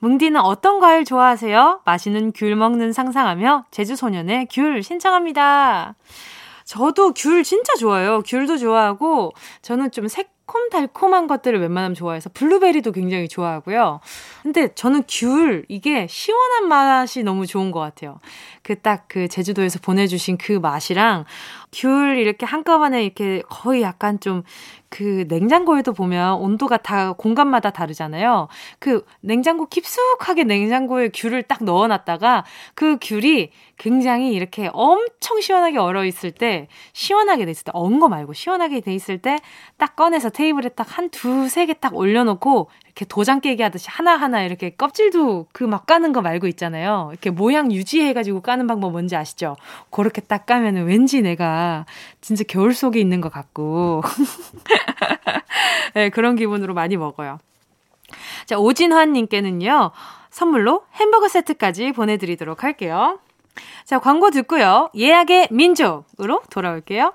뭉디는 0.00 0.38
어떤 0.42 0.78
과일 0.78 1.06
좋아하세요? 1.06 1.80
맛있는 1.86 2.32
귤 2.32 2.54
먹는 2.56 2.92
상상하며 2.92 3.64
제주소년의 3.70 4.48
귤 4.50 4.82
신청합니다. 4.82 5.94
저도 6.72 7.12
귤 7.12 7.44
진짜 7.44 7.74
좋아해요. 7.74 8.22
귤도 8.22 8.56
좋아하고 8.56 9.32
저는 9.60 9.90
좀 9.90 10.08
새콤달콤한 10.08 11.26
것들을 11.26 11.60
웬만하면 11.60 11.94
좋아해서 11.94 12.30
블루베리도 12.32 12.92
굉장히 12.92 13.28
좋아하고요. 13.28 14.00
근데 14.42 14.72
저는 14.74 15.02
귤 15.06 15.66
이게 15.68 16.06
시원한 16.08 16.68
맛이 16.68 17.24
너무 17.24 17.46
좋은 17.46 17.72
것 17.72 17.80
같아요. 17.80 18.20
그 18.62 18.80
딱그 18.80 19.28
제주도에서 19.28 19.80
보내주신 19.80 20.38
그 20.38 20.52
맛이랑 20.52 21.26
귤 21.72 22.16
이렇게 22.18 22.46
한꺼번에 22.46 23.04
이렇게 23.04 23.42
거의 23.48 23.82
약간 23.82 24.20
좀 24.20 24.42
그 24.92 25.24
냉장고에도 25.28 25.94
보면 25.94 26.34
온도가 26.34 26.76
다 26.76 27.14
공간마다 27.14 27.70
다르잖아요. 27.70 28.48
그 28.78 29.06
냉장고 29.20 29.64
깊숙하게 29.64 30.44
냉장고에 30.44 31.08
귤을 31.14 31.44
딱 31.44 31.64
넣어놨다가 31.64 32.44
그 32.74 32.98
귤이 33.00 33.52
굉장히 33.78 34.32
이렇게 34.34 34.68
엄청 34.74 35.40
시원하게 35.40 35.78
얼어 35.78 36.04
있을 36.04 36.30
때 36.30 36.68
시원하게 36.92 37.46
돼 37.46 37.52
있을 37.52 37.64
때 37.64 37.70
언거 37.74 38.08
말고 38.10 38.34
시원하게 38.34 38.80
돼 38.80 38.92
있을 38.94 39.16
때 39.18 39.38
딱 39.78 39.96
꺼내서 39.96 40.28
테이블에 40.30 40.68
딱 40.70 40.86
한 40.98 41.08
두 41.10 41.46
세 41.48 41.64
개 41.66 41.72
딱 41.80 41.96
올려놓고 41.96 42.68
이렇게 42.94 43.06
도장 43.06 43.40
깨기 43.40 43.62
하듯이 43.62 43.88
하나하나 43.88 44.42
이렇게 44.42 44.70
껍질도 44.70 45.46
그 45.52 45.64
막 45.64 45.86
까는 45.86 46.12
거 46.12 46.20
말고 46.20 46.46
있잖아요. 46.48 47.08
이렇게 47.12 47.30
모양 47.30 47.72
유지해가지고 47.72 48.42
까는 48.42 48.66
방법 48.66 48.92
뭔지 48.92 49.16
아시죠? 49.16 49.56
그렇게 49.90 50.20
딱 50.20 50.44
까면은 50.44 50.84
왠지 50.84 51.22
내가 51.22 51.86
진짜 52.20 52.44
겨울 52.46 52.74
속에 52.74 53.00
있는 53.00 53.20
것 53.22 53.32
같고. 53.32 54.02
네, 55.94 56.10
그런 56.10 56.36
기분으로 56.36 56.74
많이 56.74 56.96
먹어요. 56.98 57.38
자, 58.44 58.58
오진환님께는요, 58.58 59.90
선물로 60.30 60.84
햄버거 60.94 61.28
세트까지 61.28 61.92
보내드리도록 61.92 62.62
할게요. 62.64 63.18
자, 63.84 63.98
광고 63.98 64.30
듣고요. 64.30 64.90
예약의 64.94 65.48
민족으로 65.50 66.42
돌아올게요. 66.50 67.14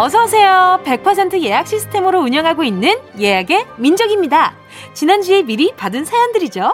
어서오세요. 0.00 0.80
100% 0.84 1.42
예약 1.42 1.66
시스템으로 1.66 2.20
운영하고 2.20 2.62
있는 2.62 3.00
예약의 3.18 3.66
민족입니다. 3.78 4.54
지난주에 4.94 5.42
미리 5.42 5.72
받은 5.72 6.04
사연들이죠. 6.04 6.72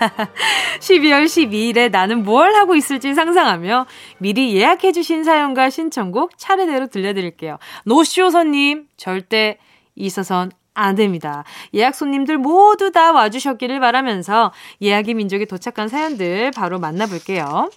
12월 0.80 1.26
12일에 1.26 1.90
나는 1.90 2.24
뭘 2.24 2.54
하고 2.54 2.74
있을지 2.74 3.12
상상하며 3.12 3.84
미리 4.16 4.56
예약해주신 4.56 5.22
사연과 5.22 5.68
신청곡 5.68 6.38
차례대로 6.38 6.86
들려드릴게요. 6.86 7.58
노쇼선님, 7.84 8.86
절대 8.96 9.58
있어선 9.94 10.50
안 10.72 10.94
됩니다. 10.94 11.44
예약 11.74 11.94
손님들 11.94 12.38
모두 12.38 12.90
다 12.90 13.12
와주셨기를 13.12 13.80
바라면서 13.80 14.50
예약의 14.80 15.12
민족이 15.12 15.44
도착한 15.44 15.88
사연들 15.88 16.52
바로 16.52 16.78
만나볼게요. 16.78 17.68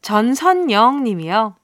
전선영 0.00 1.04
님이요. 1.04 1.56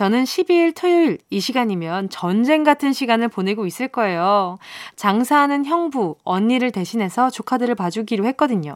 저는 0.00 0.24
12일 0.24 0.74
토요일 0.74 1.18
이 1.28 1.40
시간이면 1.40 2.08
전쟁 2.08 2.64
같은 2.64 2.94
시간을 2.94 3.28
보내고 3.28 3.66
있을 3.66 3.86
거예요. 3.86 4.56
장사하는 4.96 5.66
형부, 5.66 6.16
언니를 6.24 6.70
대신해서 6.70 7.28
조카들을 7.28 7.74
봐주기로 7.74 8.24
했거든요. 8.28 8.74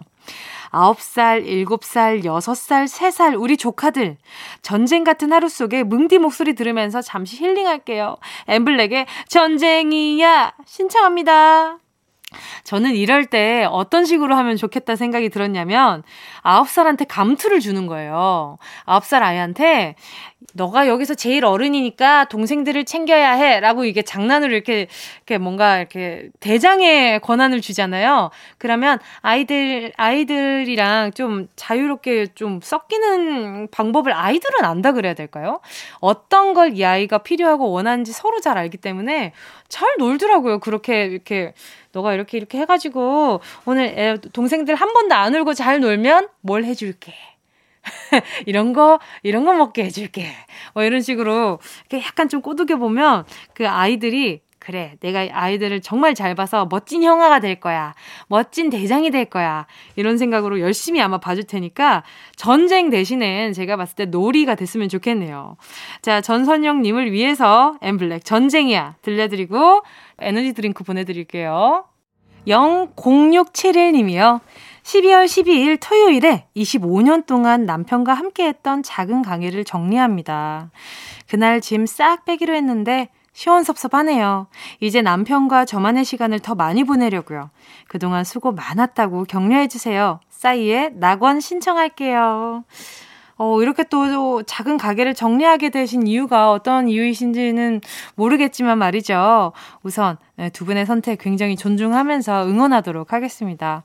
9살, 0.71 1.47
7살, 1.47 2.25
6살, 2.25 2.85
3살 2.85 3.41
우리 3.41 3.57
조카들. 3.57 4.19
전쟁 4.61 5.03
같은 5.03 5.33
하루 5.33 5.49
속에 5.49 5.83
뭉디 5.83 6.19
목소리 6.19 6.55
들으면서 6.55 7.01
잠시 7.01 7.39
힐링할게요. 7.39 8.17
엠블랙의 8.47 9.07
전쟁이야 9.27 10.53
신청합니다. 10.67 11.79
저는 12.65 12.95
이럴 12.95 13.27
때 13.27 13.67
어떤 13.71 14.05
식으로 14.05 14.35
하면 14.37 14.57
좋겠다 14.57 14.97
생각이 14.97 15.29
들었냐면, 15.29 16.03
아홉 16.43 16.69
살한테 16.69 17.05
감투를 17.05 17.61
주는 17.61 17.87
거예요. 17.87 18.59
아홉 18.85 19.05
살 19.05 19.23
아이한테, 19.23 19.95
너가 20.52 20.87
여기서 20.88 21.14
제일 21.14 21.44
어른이니까 21.44 22.26
동생들을 22.26 22.85
챙겨야 22.85 23.33
해. 23.33 23.61
라고 23.61 23.85
이게 23.85 24.02
장난으로 24.02 24.52
이렇게, 24.52 24.87
이렇게 25.16 25.38
뭔가 25.38 25.78
이렇게 25.78 26.28
대장의 26.40 27.20
권한을 27.20 27.61
주잖아요. 27.61 28.30
그러면 28.59 28.98
아이들, 29.20 29.92
아이들이랑 29.96 31.12
좀 31.12 31.48
자유롭게 31.57 32.28
좀 32.35 32.61
섞이는 32.62 33.68
방법을 33.70 34.12
아이들은 34.12 34.64
안다 34.64 34.92
그래야 34.92 35.14
될까요? 35.14 35.61
어떤 36.00 36.52
걸 36.54 36.74
이 36.74 36.85
아이가 36.85 37.18
필요하고 37.18 37.70
원하는지 37.70 38.12
서로 38.12 38.40
잘 38.40 38.59
알기 38.59 38.78
때문에 38.78 39.33
잘 39.68 39.88
놀더라고요. 39.98 40.59
그렇게, 40.61 41.04
이렇게. 41.07 41.52
너가 41.92 42.12
이렇게 42.14 42.37
이렇게 42.38 42.59
해가지고 42.59 43.40
오늘 43.66 43.85
애, 43.98 44.16
동생들 44.33 44.74
한 44.74 44.92
번도 44.92 45.14
안 45.14 45.35
울고 45.35 45.54
잘 45.54 45.78
놀면 45.80 46.28
뭘 46.40 46.64
해줄게. 46.64 47.14
이런 48.47 48.73
거, 48.73 48.99
이런 49.23 49.44
거 49.44 49.53
먹게 49.53 49.85
해줄게. 49.85 50.29
뭐 50.73 50.83
이런 50.83 51.01
식으로 51.01 51.59
이렇게 51.88 52.05
약간 52.07 52.29
좀 52.29 52.40
꼬드겨 52.40 52.77
보면 52.77 53.25
그 53.53 53.68
아이들이 53.68 54.40
그래, 54.64 54.94
내가 55.01 55.29
아이들을 55.31 55.83
정말 55.83 56.14
잘 56.14 56.35
봐서 56.35 56.66
멋진 56.70 57.03
형아가 57.03 57.38
될 57.38 57.61
거야. 57.61 57.94
멋진 58.29 58.70
대장이 58.70 59.11
될 59.11 59.27
거야. 59.27 59.66
이런 59.94 60.16
생각으로 60.16 60.59
열심히 60.59 61.03
아마 61.03 61.18
봐줄 61.18 61.44
테니까 61.44 62.03
전쟁 62.35 62.88
대신엔 62.88 63.53
제가 63.53 63.77
봤을 63.77 63.94
때 63.94 64.07
놀이가 64.07 64.55
됐으면 64.55 64.88
좋겠네요. 64.88 65.59
자, 66.01 66.23
전선영님을 66.23 67.12
위해서 67.12 67.77
엠블랙 67.83 68.25
전쟁이야 68.25 68.97
들려드리고 69.03 69.83
에너지 70.20 70.55
드링크 70.55 70.83
보내드릴게요. 70.83 71.85
00671님이요. 72.47 74.40
12월 74.85 75.25
12일 75.25 75.79
토요일에 75.81 76.47
25년 76.55 77.27
동안 77.27 77.64
남편과 77.64 78.12
함께 78.12 78.47
했던 78.47 78.83
작은 78.83 79.23
가게를 79.23 79.64
정리합니다. 79.64 80.70
그날 81.29 81.61
짐 81.61 81.87
싹 81.87 82.25
빼기로 82.25 82.55
했는데 82.55 83.09
시원섭섭하네요. 83.33 84.47
이제 84.81 85.03
남편과 85.03 85.64
저만의 85.64 86.05
시간을 86.05 86.38
더 86.40 86.55
많이 86.55 86.85
보내려고요. 86.85 87.51
그동안 87.88 88.25
수고 88.25 88.53
많았다고 88.53 89.25
격려해주세요. 89.25 90.20
싸이의 90.29 90.92
낙원 90.94 91.40
신청할게요. 91.40 92.64
어, 93.37 93.62
이렇게 93.62 93.85
또 93.85 94.42
작은 94.42 94.77
가게를 94.77 95.14
정리하게 95.14 95.70
되신 95.70 96.07
이유가 96.07 96.53
어떤 96.53 96.88
이유이신지는 96.88 97.81
모르겠지만 98.14 98.79
말이죠. 98.79 99.53
우선 99.83 100.18
네, 100.37 100.51
두 100.51 100.64
분의 100.64 100.85
선택 100.85 101.20
굉장히 101.20 101.57
존중하면서 101.57 102.47
응원하도록 102.47 103.12
하겠습니다. 103.12 103.85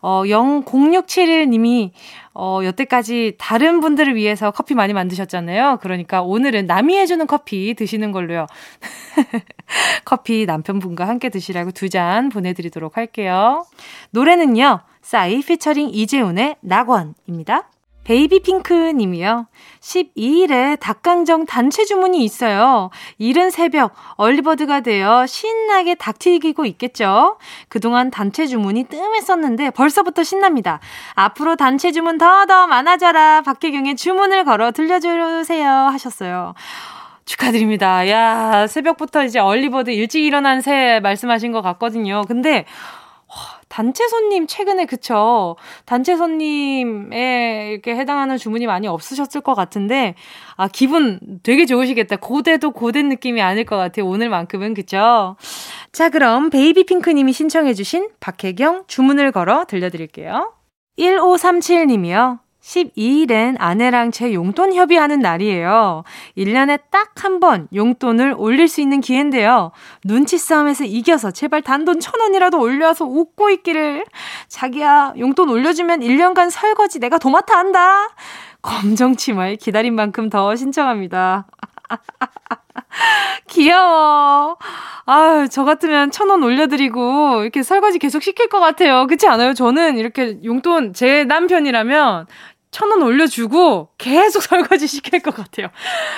어, 0.00 0.22
00671님이 0.24 1.90
어, 2.32 2.60
여태까지 2.64 3.34
다른 3.38 3.80
분들을 3.80 4.14
위해서 4.14 4.52
커피 4.52 4.74
많이 4.74 4.92
만드셨잖아요. 4.92 5.78
그러니까 5.82 6.22
오늘은 6.22 6.66
남이 6.66 6.96
해주는 6.96 7.26
커피 7.26 7.74
드시는 7.74 8.12
걸로요. 8.12 8.46
커피 10.04 10.46
남편분과 10.46 11.06
함께 11.06 11.28
드시라고 11.28 11.72
두 11.72 11.90
잔 11.90 12.28
보내드리도록 12.28 12.96
할게요. 12.96 13.66
노래는요, 14.10 14.78
싸이 15.02 15.40
피처링 15.40 15.90
이재훈의 15.92 16.54
낙원입니다. 16.60 17.68
베이비 18.10 18.40
핑크 18.40 18.74
님이요. 18.74 19.46
12일에 19.78 20.80
닭강정 20.80 21.46
단체 21.46 21.84
주문이 21.84 22.24
있어요. 22.24 22.90
이른 23.18 23.50
새벽 23.50 23.92
early 24.16 24.45
bird가 24.45 24.80
되어 24.80 25.26
신나게 25.26 25.94
닭 25.94 26.18
튀기고 26.18 26.64
있겠죠? 26.64 27.38
그동안 27.68 28.10
단체 28.10 28.48
주문이 28.48 28.86
뜸했었는데 28.88 29.70
벌써부터 29.70 30.24
신납니다. 30.24 30.80
앞으로 31.14 31.54
단체 31.54 31.92
주문 31.92 32.18
더더 32.18 32.66
많아져라. 32.66 33.42
박혜경의 33.42 33.94
주문을 33.94 34.44
걸어 34.44 34.72
들려주세요. 34.72 35.70
하셨어요. 35.70 36.54
축하드립니다. 37.26 38.08
야, 38.08 38.66
새벽부터 38.66 39.22
이제 39.22 39.38
얼리버드 39.38 39.90
일찍 39.90 40.24
일어난 40.24 40.62
새 40.62 40.98
말씀하신 40.98 41.52
것 41.52 41.62
같거든요. 41.62 42.22
근데 42.26 42.64
단체 43.68 44.08
손님 44.08 44.46
최근에 44.46 44.86
그쵸? 44.86 45.56
단체 45.84 46.16
손님에 46.16 47.70
이렇게 47.70 47.94
해당하는 47.94 48.36
주문이 48.36 48.66
많이 48.66 48.88
없으셨을 48.88 49.40
것 49.40 49.54
같은데 49.54 50.14
아 50.56 50.68
기분 50.68 51.20
되게 51.42 51.66
좋으시겠다. 51.66 52.16
고대도 52.16 52.72
고된 52.72 53.08
느낌이 53.08 53.40
아닐 53.40 53.64
것 53.64 53.76
같아요. 53.76 54.06
오늘만큼은. 54.06 54.74
그쵸? 54.74 55.36
자 55.92 56.08
그럼 56.08 56.50
베이비핑크님이 56.50 57.32
신청해주신 57.32 58.10
박혜경 58.20 58.84
주문을 58.86 59.32
걸어 59.32 59.64
들려드릴게요. 59.66 60.52
1537님이요 60.98 62.38
12일엔 62.62 63.56
아내랑 63.58 64.10
제 64.10 64.32
용돈 64.34 64.74
협의하는 64.74 65.20
날이에요. 65.20 66.04
1년에 66.36 66.80
딱 66.90 67.10
한 67.24 67.40
번 67.40 67.68
용돈을 67.74 68.34
올릴 68.38 68.68
수 68.68 68.80
있는 68.80 69.00
기회인데요. 69.00 69.72
눈치 70.04 70.36
싸움에서 70.38 70.84
이겨서 70.84 71.30
제발 71.30 71.62
단돈 71.62 72.00
천 72.00 72.20
원이라도 72.20 72.58
올려서 72.60 73.04
웃고 73.06 73.50
있기를. 73.50 74.04
자기야, 74.48 75.14
용돈 75.18 75.48
올려주면 75.50 76.00
1년간 76.00 76.50
설거지 76.50 76.98
내가 76.98 77.18
도맡아 77.18 77.56
한다. 77.58 78.08
검정 78.62 79.16
치마에 79.16 79.56
기다린 79.56 79.94
만큼 79.94 80.28
더 80.30 80.54
신청합니다. 80.56 81.46
귀여워. 83.48 84.56
아유, 85.06 85.48
저 85.50 85.64
같으면 85.64 86.10
천 86.10 86.30
원 86.30 86.42
올려드리고, 86.42 87.42
이렇게 87.42 87.62
설거지 87.62 87.98
계속 87.98 88.22
시킬 88.22 88.48
것 88.48 88.60
같아요. 88.60 89.06
그렇지 89.06 89.26
않아요? 89.26 89.54
저는 89.54 89.96
이렇게 89.98 90.38
용돈, 90.44 90.92
제 90.94 91.24
남편이라면, 91.24 92.26
천 92.70 92.90
원 92.90 93.02
올려주고 93.02 93.88
계속 93.98 94.42
설거지 94.44 94.86
시킬 94.86 95.20
것 95.20 95.34
같아요. 95.34 95.68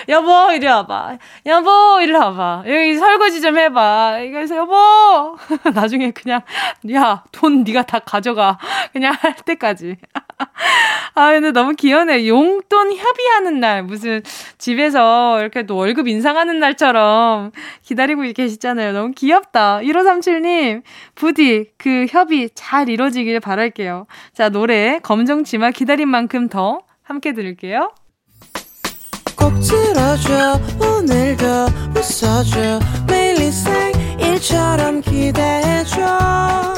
여보, 0.08 0.52
이리 0.52 0.66
와봐. 0.66 1.18
여보, 1.46 2.00
이리 2.02 2.12
와봐. 2.12 2.64
여기 2.66 2.96
설거지 2.96 3.40
좀 3.40 3.56
해봐. 3.58 4.20
이거에서 4.20 4.56
여보! 4.56 5.36
나중에 5.74 6.10
그냥, 6.10 6.42
야, 6.92 7.24
돈 7.32 7.64
네가 7.64 7.82
다 7.82 7.98
가져가. 8.00 8.58
그냥 8.92 9.14
할 9.18 9.34
때까지. 9.34 9.96
아, 11.14 11.32
근데 11.32 11.52
너무 11.52 11.74
귀여네. 11.74 12.28
용돈 12.28 12.94
협의하는 12.94 13.60
날. 13.60 13.82
무슨 13.82 14.22
집에서 14.58 15.40
이렇게 15.40 15.64
또 15.64 15.76
월급 15.76 16.08
인상하는 16.08 16.58
날처럼 16.58 17.52
기다리고 17.82 18.22
계시잖아요. 18.32 18.92
너무 18.92 19.12
귀엽다. 19.12 19.78
1537님, 19.80 20.82
부디 21.14 21.70
그 21.78 22.06
협의 22.10 22.50
잘 22.54 22.88
이루어지길 22.88 23.40
바랄게요. 23.40 24.06
자, 24.34 24.48
노래, 24.48 25.00
검정 25.02 25.44
치마 25.44 25.70
기다린 25.70 26.08
만큼 26.08 26.41
더 26.48 26.80
함께 27.02 27.32
들을게요. 27.32 27.92
꼭 29.36 29.52
들어줘 29.60 30.60
오늘도 30.80 31.46
웃어줘. 31.96 32.80
매일 33.06 33.52
생일처럼 33.52 35.00
기대해줘. 35.00 36.74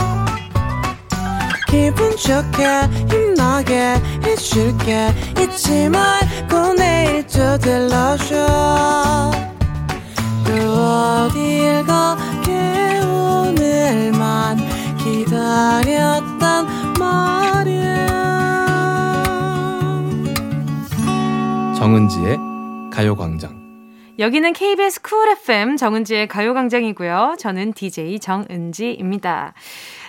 기분 1.68 2.16
좋게 2.16 2.64
힘나게 3.10 4.00
해줄게. 4.24 5.12
잊지 5.40 5.88
말고 5.88 6.74
내일 6.74 7.26
또 7.26 7.58
들러줘. 7.58 8.34
또 10.46 10.52
어딜 10.52 11.84
가게 11.84 13.00
오늘만 13.00 14.58
기다렸단 14.98 16.66
말이야 16.98 18.13
정은지의 21.85 22.39
가요광장 22.91 24.14
여기는 24.18 24.55
KBS 24.55 25.03
쿨 25.03 25.28
FM 25.28 25.76
정은지의 25.76 26.28
가요광장이고요. 26.28 27.37
저는 27.39 27.74
DJ 27.74 28.20
정은지입니다. 28.20 29.53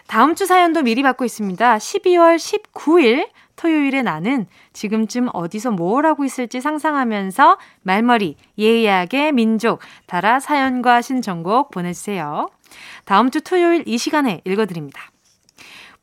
다음 0.07 0.35
주 0.35 0.45
사연도 0.45 0.83
미리 0.83 1.03
받고 1.03 1.25
있습니다. 1.25 1.77
12월 1.77 2.37
19일 2.37 3.27
토요일에 3.57 4.03
나는 4.03 4.45
지금쯤 4.71 5.27
어디서 5.33 5.71
뭘 5.71 6.05
하고 6.05 6.23
있을지 6.23 6.61
상상하면서 6.61 7.57
말머리, 7.81 8.37
예약의 8.57 9.33
민족, 9.33 9.81
달아 10.05 10.39
사연과 10.39 11.01
신청곡 11.01 11.71
보내주세요. 11.71 12.47
다음 13.03 13.31
주 13.31 13.41
토요일 13.41 13.83
이 13.85 13.97
시간에 13.97 14.39
읽어드립니다. 14.45 15.11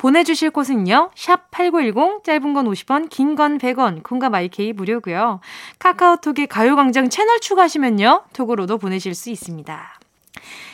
보내주실 0.03 0.50
곳은요, 0.50 1.12
샵 1.14 1.48
8910, 1.53 2.24
짧은 2.24 2.55
건 2.55 2.66
50원, 2.66 3.09
긴 3.09 3.36
건 3.36 3.59
100원, 3.59 4.03
콩과 4.03 4.30
마이케이 4.30 4.72
무료고요 4.72 5.38
카카오톡에 5.78 6.46
가요광장 6.46 7.09
채널 7.09 7.38
추가하시면요, 7.38 8.24
톡으로도 8.32 8.78
보내실 8.78 9.14
수 9.14 9.30
있습니다. 9.30 10.00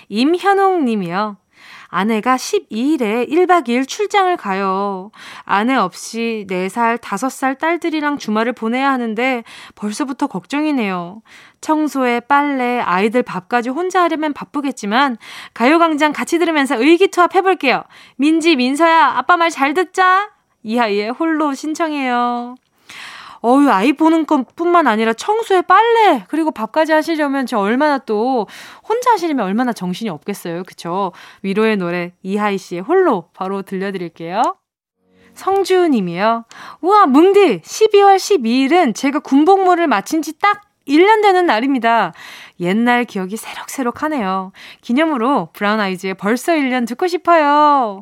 임현웅 0.08 0.86
님이요. 0.86 1.36
아내가 1.88 2.36
12일에 2.36 3.28
1박 3.28 3.66
2일 3.68 3.88
출장을 3.88 4.36
가요. 4.36 5.10
아내 5.44 5.74
없이 5.74 6.46
4살, 6.48 6.98
5살 6.98 7.58
딸들이랑 7.58 8.18
주말을 8.18 8.52
보내야 8.52 8.90
하는데 8.92 9.42
벌써부터 9.74 10.26
걱정이네요. 10.28 11.22
청소에 11.60 12.20
빨래, 12.20 12.78
아이들 12.78 13.22
밥까지 13.22 13.70
혼자 13.70 14.02
하려면 14.02 14.32
바쁘겠지만 14.32 15.16
가요광장 15.54 16.12
같이 16.12 16.38
들으면서 16.38 16.80
의기투합 16.80 17.34
해볼게요. 17.34 17.82
민지, 18.16 18.54
민서야, 18.56 19.14
아빠 19.16 19.36
말 19.36 19.48
잘 19.50 19.74
듣자. 19.74 20.30
이하이의 20.62 21.10
홀로 21.10 21.54
신청해요. 21.54 22.54
어유 23.44 23.70
아이 23.70 23.92
보는 23.92 24.26
것뿐만 24.26 24.86
아니라 24.86 25.12
청소에 25.12 25.62
빨래 25.62 26.24
그리고 26.28 26.50
밥까지 26.50 26.92
하시려면 26.92 27.46
저 27.46 27.58
얼마나 27.58 27.98
또 27.98 28.46
혼자 28.88 29.12
하시려면 29.12 29.46
얼마나 29.46 29.72
정신이 29.72 30.10
없겠어요. 30.10 30.64
그쵸? 30.64 31.12
위로의 31.42 31.76
노래 31.76 32.12
이하이 32.22 32.58
씨의 32.58 32.82
홀로 32.82 33.28
바로 33.34 33.62
들려드릴게요. 33.62 34.56
성주 35.34 35.88
님이요. 35.88 36.46
우와, 36.80 37.06
뭉디! 37.06 37.60
12월 37.60 38.16
12일은 38.16 38.92
제가 38.94 39.20
군복무를 39.20 39.86
마친 39.86 40.20
지 40.20 40.32
딱 40.40 40.62
1년 40.88 41.22
되는 41.22 41.46
날입니다. 41.46 42.12
옛날 42.60 43.04
기억이 43.04 43.36
새록새록 43.36 44.02
하네요. 44.02 44.52
기념으로 44.80 45.50
브라운 45.52 45.80
아이즈의 45.80 46.14
벌써 46.14 46.52
1년 46.52 46.88
듣고 46.88 47.06
싶어요. 47.06 48.00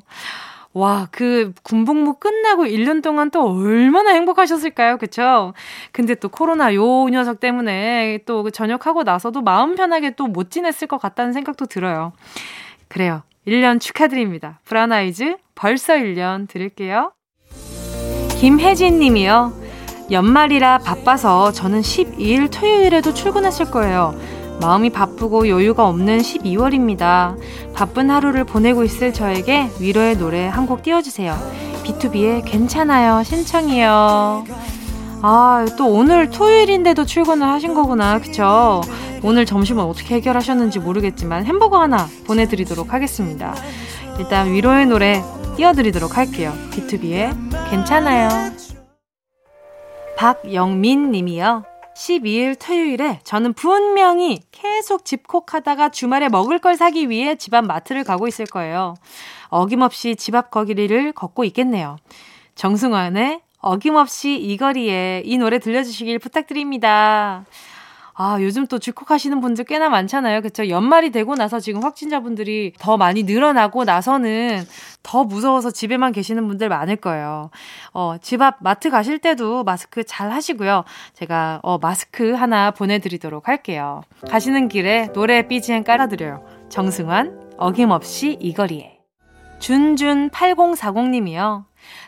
와, 0.77 1.09
그 1.11 1.55
군복무 1.63 2.17
끝나고 2.19 2.65
1년 2.67 3.03
동안 3.03 3.31
또 3.31 3.49
얼마나 3.49 4.11
행복하셨을까요? 4.11 4.99
그쵸? 4.99 5.55
근데 5.91 6.15
또 6.15 6.29
코로나 6.29 6.75
요 6.75 7.09
녀석 7.09 7.41
때문에 7.41 8.19
또 8.27 8.51
전역하고 8.51 9.03
나서도 9.03 9.41
마음 9.41 9.75
편하게 9.75 10.11
또 10.11 10.27
못 10.27 10.51
지냈을 10.51 10.87
것 10.87 10.99
같다는 11.01 11.33
생각도 11.33 11.65
들어요. 11.65 12.13
그래요. 12.89 13.23
1년 13.47 13.81
축하드립니다. 13.81 14.59
브라운 14.67 14.93
아이즈 14.93 15.37
벌써 15.55 15.95
1년 15.95 16.47
드릴게요. 16.47 17.13
김혜진 18.39 18.99
님이요. 18.99 19.55
연말이라 20.11 20.79
바빠서 20.79 21.53
저는 21.53 21.81
12일 21.81 22.53
토요일에도 22.53 23.15
출근했을 23.15 23.71
거예요. 23.71 24.15
마음이 24.61 24.91
바쁘고 24.91 25.49
여유가 25.49 25.87
없는 25.89 26.19
12월입니다. 26.19 27.37
바쁜 27.75 28.11
하루를 28.11 28.45
보내고 28.45 28.85
있을 28.85 29.13
저에게 29.13 29.69
위로의 29.81 30.17
노래 30.17 30.47
한 30.47 30.67
곡 30.67 30.83
띄워주세요. 30.83 31.37
B2B의 31.85 32.45
괜찮아요. 32.45 33.23
신청이요. 33.23 34.45
아, 35.23 35.67
또 35.79 35.87
오늘 35.89 36.31
토요일인데도 36.31 37.05
출근을 37.05 37.47
하신 37.47 37.75
거구나. 37.75 38.19
그쵸? 38.19 38.81
오늘 39.23 39.47
점심은 39.47 39.85
어떻게 39.85 40.17
해결하셨는지 40.17 40.79
모르겠지만 40.81 41.45
햄버거 41.47 41.79
하나 41.81 42.09
보내드리도록 42.27 42.93
하겠습니다. 42.93 43.55
일단 44.19 44.53
위로의 44.53 44.87
노래 44.87 45.23
띄워드리도록 45.57 46.17
할게요. 46.17 46.53
B2B의 46.73 47.35
괜찮아요. 47.71 48.29
박영민 50.17 51.11
님이요. 51.13 51.65
12일 51.97 52.57
토요일에 52.61 53.21
저는 53.25 53.55
분명히 53.55 54.41
계속 54.53 55.07
집콕하다가 55.07 55.89
주말에 55.89 56.29
먹을 56.29 56.59
걸 56.59 56.77
사기 56.77 57.09
위해 57.09 57.37
집 57.37 57.55
앞 57.55 57.65
마트를 57.65 58.05
가고 58.05 58.29
있을 58.29 58.45
거예요. 58.45 58.95
어김없이 59.49 60.15
집 60.17 60.35
앞 60.35 60.51
거리를 60.51 61.13
걷고 61.13 61.45
있겠네요. 61.45 61.97
정승환의 62.55 63.41
어김없이 63.61 64.37
이 64.37 64.59
거리에 64.59 65.23
이 65.25 65.39
노래 65.39 65.59
들려주시길 65.59 66.19
부탁드립니다. 66.19 67.47
아, 68.19 68.39
요즘 68.41 68.67
또 68.67 68.79
집콕하시는 68.79 69.43
분들 69.43 69.67
꽤나 69.67 69.91
많잖아요. 69.91 70.41
그쵸? 70.41 70.71
연말이 70.71 71.11
되고 71.11 71.35
나서 71.35 71.61
지금 71.61 71.83
확진자분들이 71.83 72.73
더 72.79 72.97
많이 72.97 73.25
늘어나고 73.25 73.85
나서는 73.85 74.65
더 75.03 75.25
무서워서 75.25 75.71
집에만 75.71 76.13
계시는 76.13 76.49
분들 76.49 76.71
많을 76.71 76.97
거예요. 76.97 77.51
어, 77.93 78.17
집 78.23 78.41
앞 78.41 78.57
마트 78.61 78.89
가실 78.89 79.19
때도 79.19 79.65
마스크 79.65 80.03
잘 80.03 80.33
하시고요. 80.33 80.85
제가, 81.13 81.61
어, 81.63 81.77
마스크 81.77 82.33
하나 82.33 82.71
보내드리도록 82.71 83.49
할게요. 83.49 84.01
가시는 84.31 84.69
길에 84.69 85.13
노래 85.13 85.47
BGM 85.47 85.85
깔아드려요. 85.85 86.43
정승환, 86.71 87.51
어김없이 87.59 88.39
이 88.41 88.55
거리에. 88.55 88.97
준준8040님이요. 89.59 91.65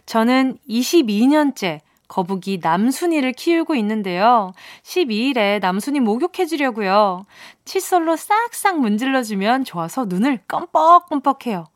저는 0.06 0.56
22년째 0.68 1.80
거북이 2.08 2.60
남순이를 2.62 3.32
키우고 3.32 3.74
있는데요. 3.76 4.52
12일에 4.82 5.60
남순이 5.60 6.00
목욕해주려고요. 6.00 7.24
칫솔로 7.64 8.16
싹싹 8.16 8.80
문질러주면 8.80 9.64
좋아서 9.64 10.06
눈을 10.06 10.40
껌뻑껌뻑해요. 10.48 11.66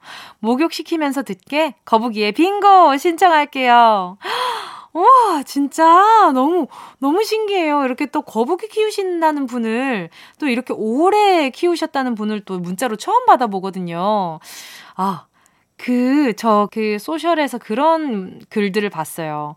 목욕시키면서 0.40 1.22
듣게 1.22 1.74
거북이의 1.84 2.32
빙고 2.32 2.96
신청할게요. 2.96 4.16
와, 4.94 5.42
진짜 5.44 5.84
너무, 6.34 6.66
너무 6.98 7.24
신기해요. 7.24 7.84
이렇게 7.84 8.06
또 8.06 8.22
거북이 8.22 8.68
키우신다는 8.68 9.46
분을 9.46 10.10
또 10.38 10.48
이렇게 10.48 10.74
오래 10.76 11.48
키우셨다는 11.50 12.14
분을 12.14 12.40
또 12.44 12.58
문자로 12.58 12.96
처음 12.96 13.24
받아보거든요. 13.24 14.38
아, 14.96 15.26
그, 15.82 16.32
저, 16.36 16.68
그, 16.70 16.96
소셜에서 17.00 17.58
그런 17.58 18.40
글들을 18.50 18.88
봤어요. 18.88 19.56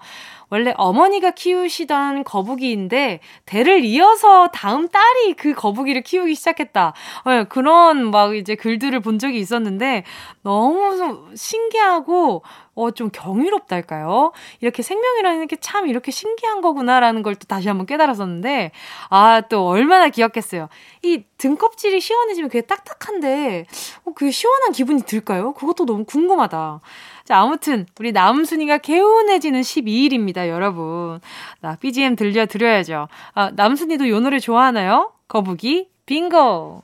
원래 0.49 0.73
어머니가 0.76 1.32
키우시던 1.32 2.23
거북이인데 2.23 3.19
대를 3.45 3.86
이어서 3.86 4.47
다음 4.47 4.88
딸이 4.88 5.34
그 5.36 5.53
거북이를 5.53 6.01
키우기 6.01 6.34
시작했다. 6.34 6.93
네, 7.28 7.43
그런 7.43 8.09
막 8.09 8.36
이제 8.36 8.55
글들을 8.55 8.99
본 9.01 9.19
적이 9.19 9.38
있었는데 9.39 10.03
너무 10.41 11.36
신기하고 11.36 12.43
어, 12.76 12.91
좀 12.91 13.09
경이롭달까요? 13.11 14.32
이렇게 14.61 14.84
생명이라는 14.84 15.47
게 15.47 15.55
참 15.61 15.88
이렇게 15.88 16.11
신기한 16.11 16.61
거구나라는 16.61 17.23
걸 17.23 17.36
또 17.36 17.45
다시 17.47 17.67
한번 17.67 17.86
깨달았었는데, 17.86 18.71
아, 19.09 19.41
또 19.49 19.67
얼마나 19.67 20.09
기억했어요. 20.09 20.69
이 21.03 21.23
등껍질이 21.38 21.99
시원해지면 22.01 22.49
그게 22.49 22.61
딱딱한데, 22.61 23.65
어, 24.05 24.11
그 24.15 24.32
시원한 24.32 24.71
기분이 24.71 25.03
들까요? 25.03 25.53
그것도 25.53 25.86
너무 25.86 26.05
궁금하다. 26.05 26.80
자, 27.26 27.38
아무튼, 27.39 27.86
우리 27.99 28.11
남순이가 28.11 28.78
개운해지는 28.80 29.61
12일입니다, 29.61 30.47
여러분. 30.47 31.19
나 31.61 31.76
BGM 31.78 32.15
들려드려야죠. 32.15 33.07
아, 33.34 33.51
남순이도 33.55 34.07
요 34.09 34.19
노래 34.19 34.39
좋아하나요? 34.39 35.11
거북이, 35.28 35.89
빙고! 36.05 36.84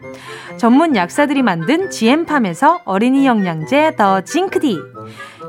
전문 0.57 0.95
약사들이 0.95 1.41
만든 1.41 1.89
GM팜에서 1.89 2.81
어린이 2.85 3.25
영양제 3.25 3.95
더 3.95 4.21
징크디, 4.21 4.77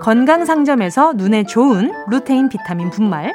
건강상점에서 0.00 1.12
눈에 1.14 1.44
좋은 1.44 1.92
루테인 2.08 2.48
비타민 2.48 2.90
분말, 2.90 3.32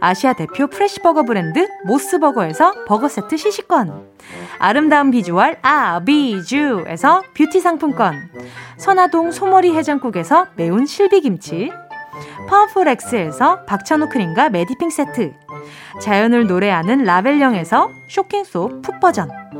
아시아 0.00 0.32
대표 0.32 0.66
fresh 0.66 0.92
버거 0.92 1.22
브랜드 1.22 1.68
모스버거에서 1.84 2.84
버거 2.86 3.08
세트 3.08 3.36
시식권, 3.36 4.08
아름다운 4.58 5.10
비주얼 5.10 5.58
아비주에서 5.62 7.22
뷰티 7.34 7.60
상품권, 7.60 8.16
선화동 8.78 9.30
소머리 9.30 9.74
해장국에서 9.74 10.46
매운 10.56 10.86
실비김치, 10.86 11.70
파워풀엑스에서 12.48 13.64
박찬호 13.64 14.08
크림과 14.08 14.50
메디핑 14.50 14.90
세트, 14.90 15.32
자연을 16.00 16.46
노래하는 16.46 17.04
라벨령에서 17.04 17.88
쇼킹소 18.08 18.82
풋버전, 18.82 19.41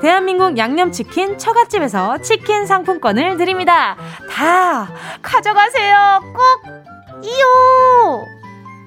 대한민국 0.00 0.58
양념치킨 0.58 1.38
처갓집에서 1.38 2.18
치킨 2.18 2.66
상품권을 2.66 3.36
드립니다. 3.36 3.96
다 4.30 4.88
가져가세요. 5.22 6.20
꼭 6.34 7.24
이요. 7.24 8.24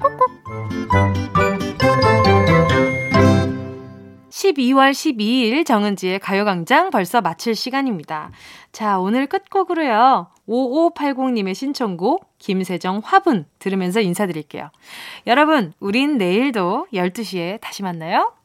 꾹꾹. 0.02 0.28
12월 4.30 4.92
12일 4.92 5.66
정은지의 5.66 6.20
가요광장 6.20 6.92
벌써 6.92 7.22
마칠 7.22 7.56
시간입니다. 7.56 8.30
자, 8.72 9.00
오늘 9.00 9.26
끝곡으로요. 9.26 10.28
5580님의 10.48 11.56
신청곡 11.56 12.38
김세정 12.38 13.02
화분 13.04 13.46
들으면서 13.58 14.00
인사드릴게요. 14.00 14.70
여러분, 15.26 15.74
우린 15.80 16.18
내일도 16.18 16.86
12시에 16.94 17.60
다시 17.60 17.82
만나요. 17.82 18.38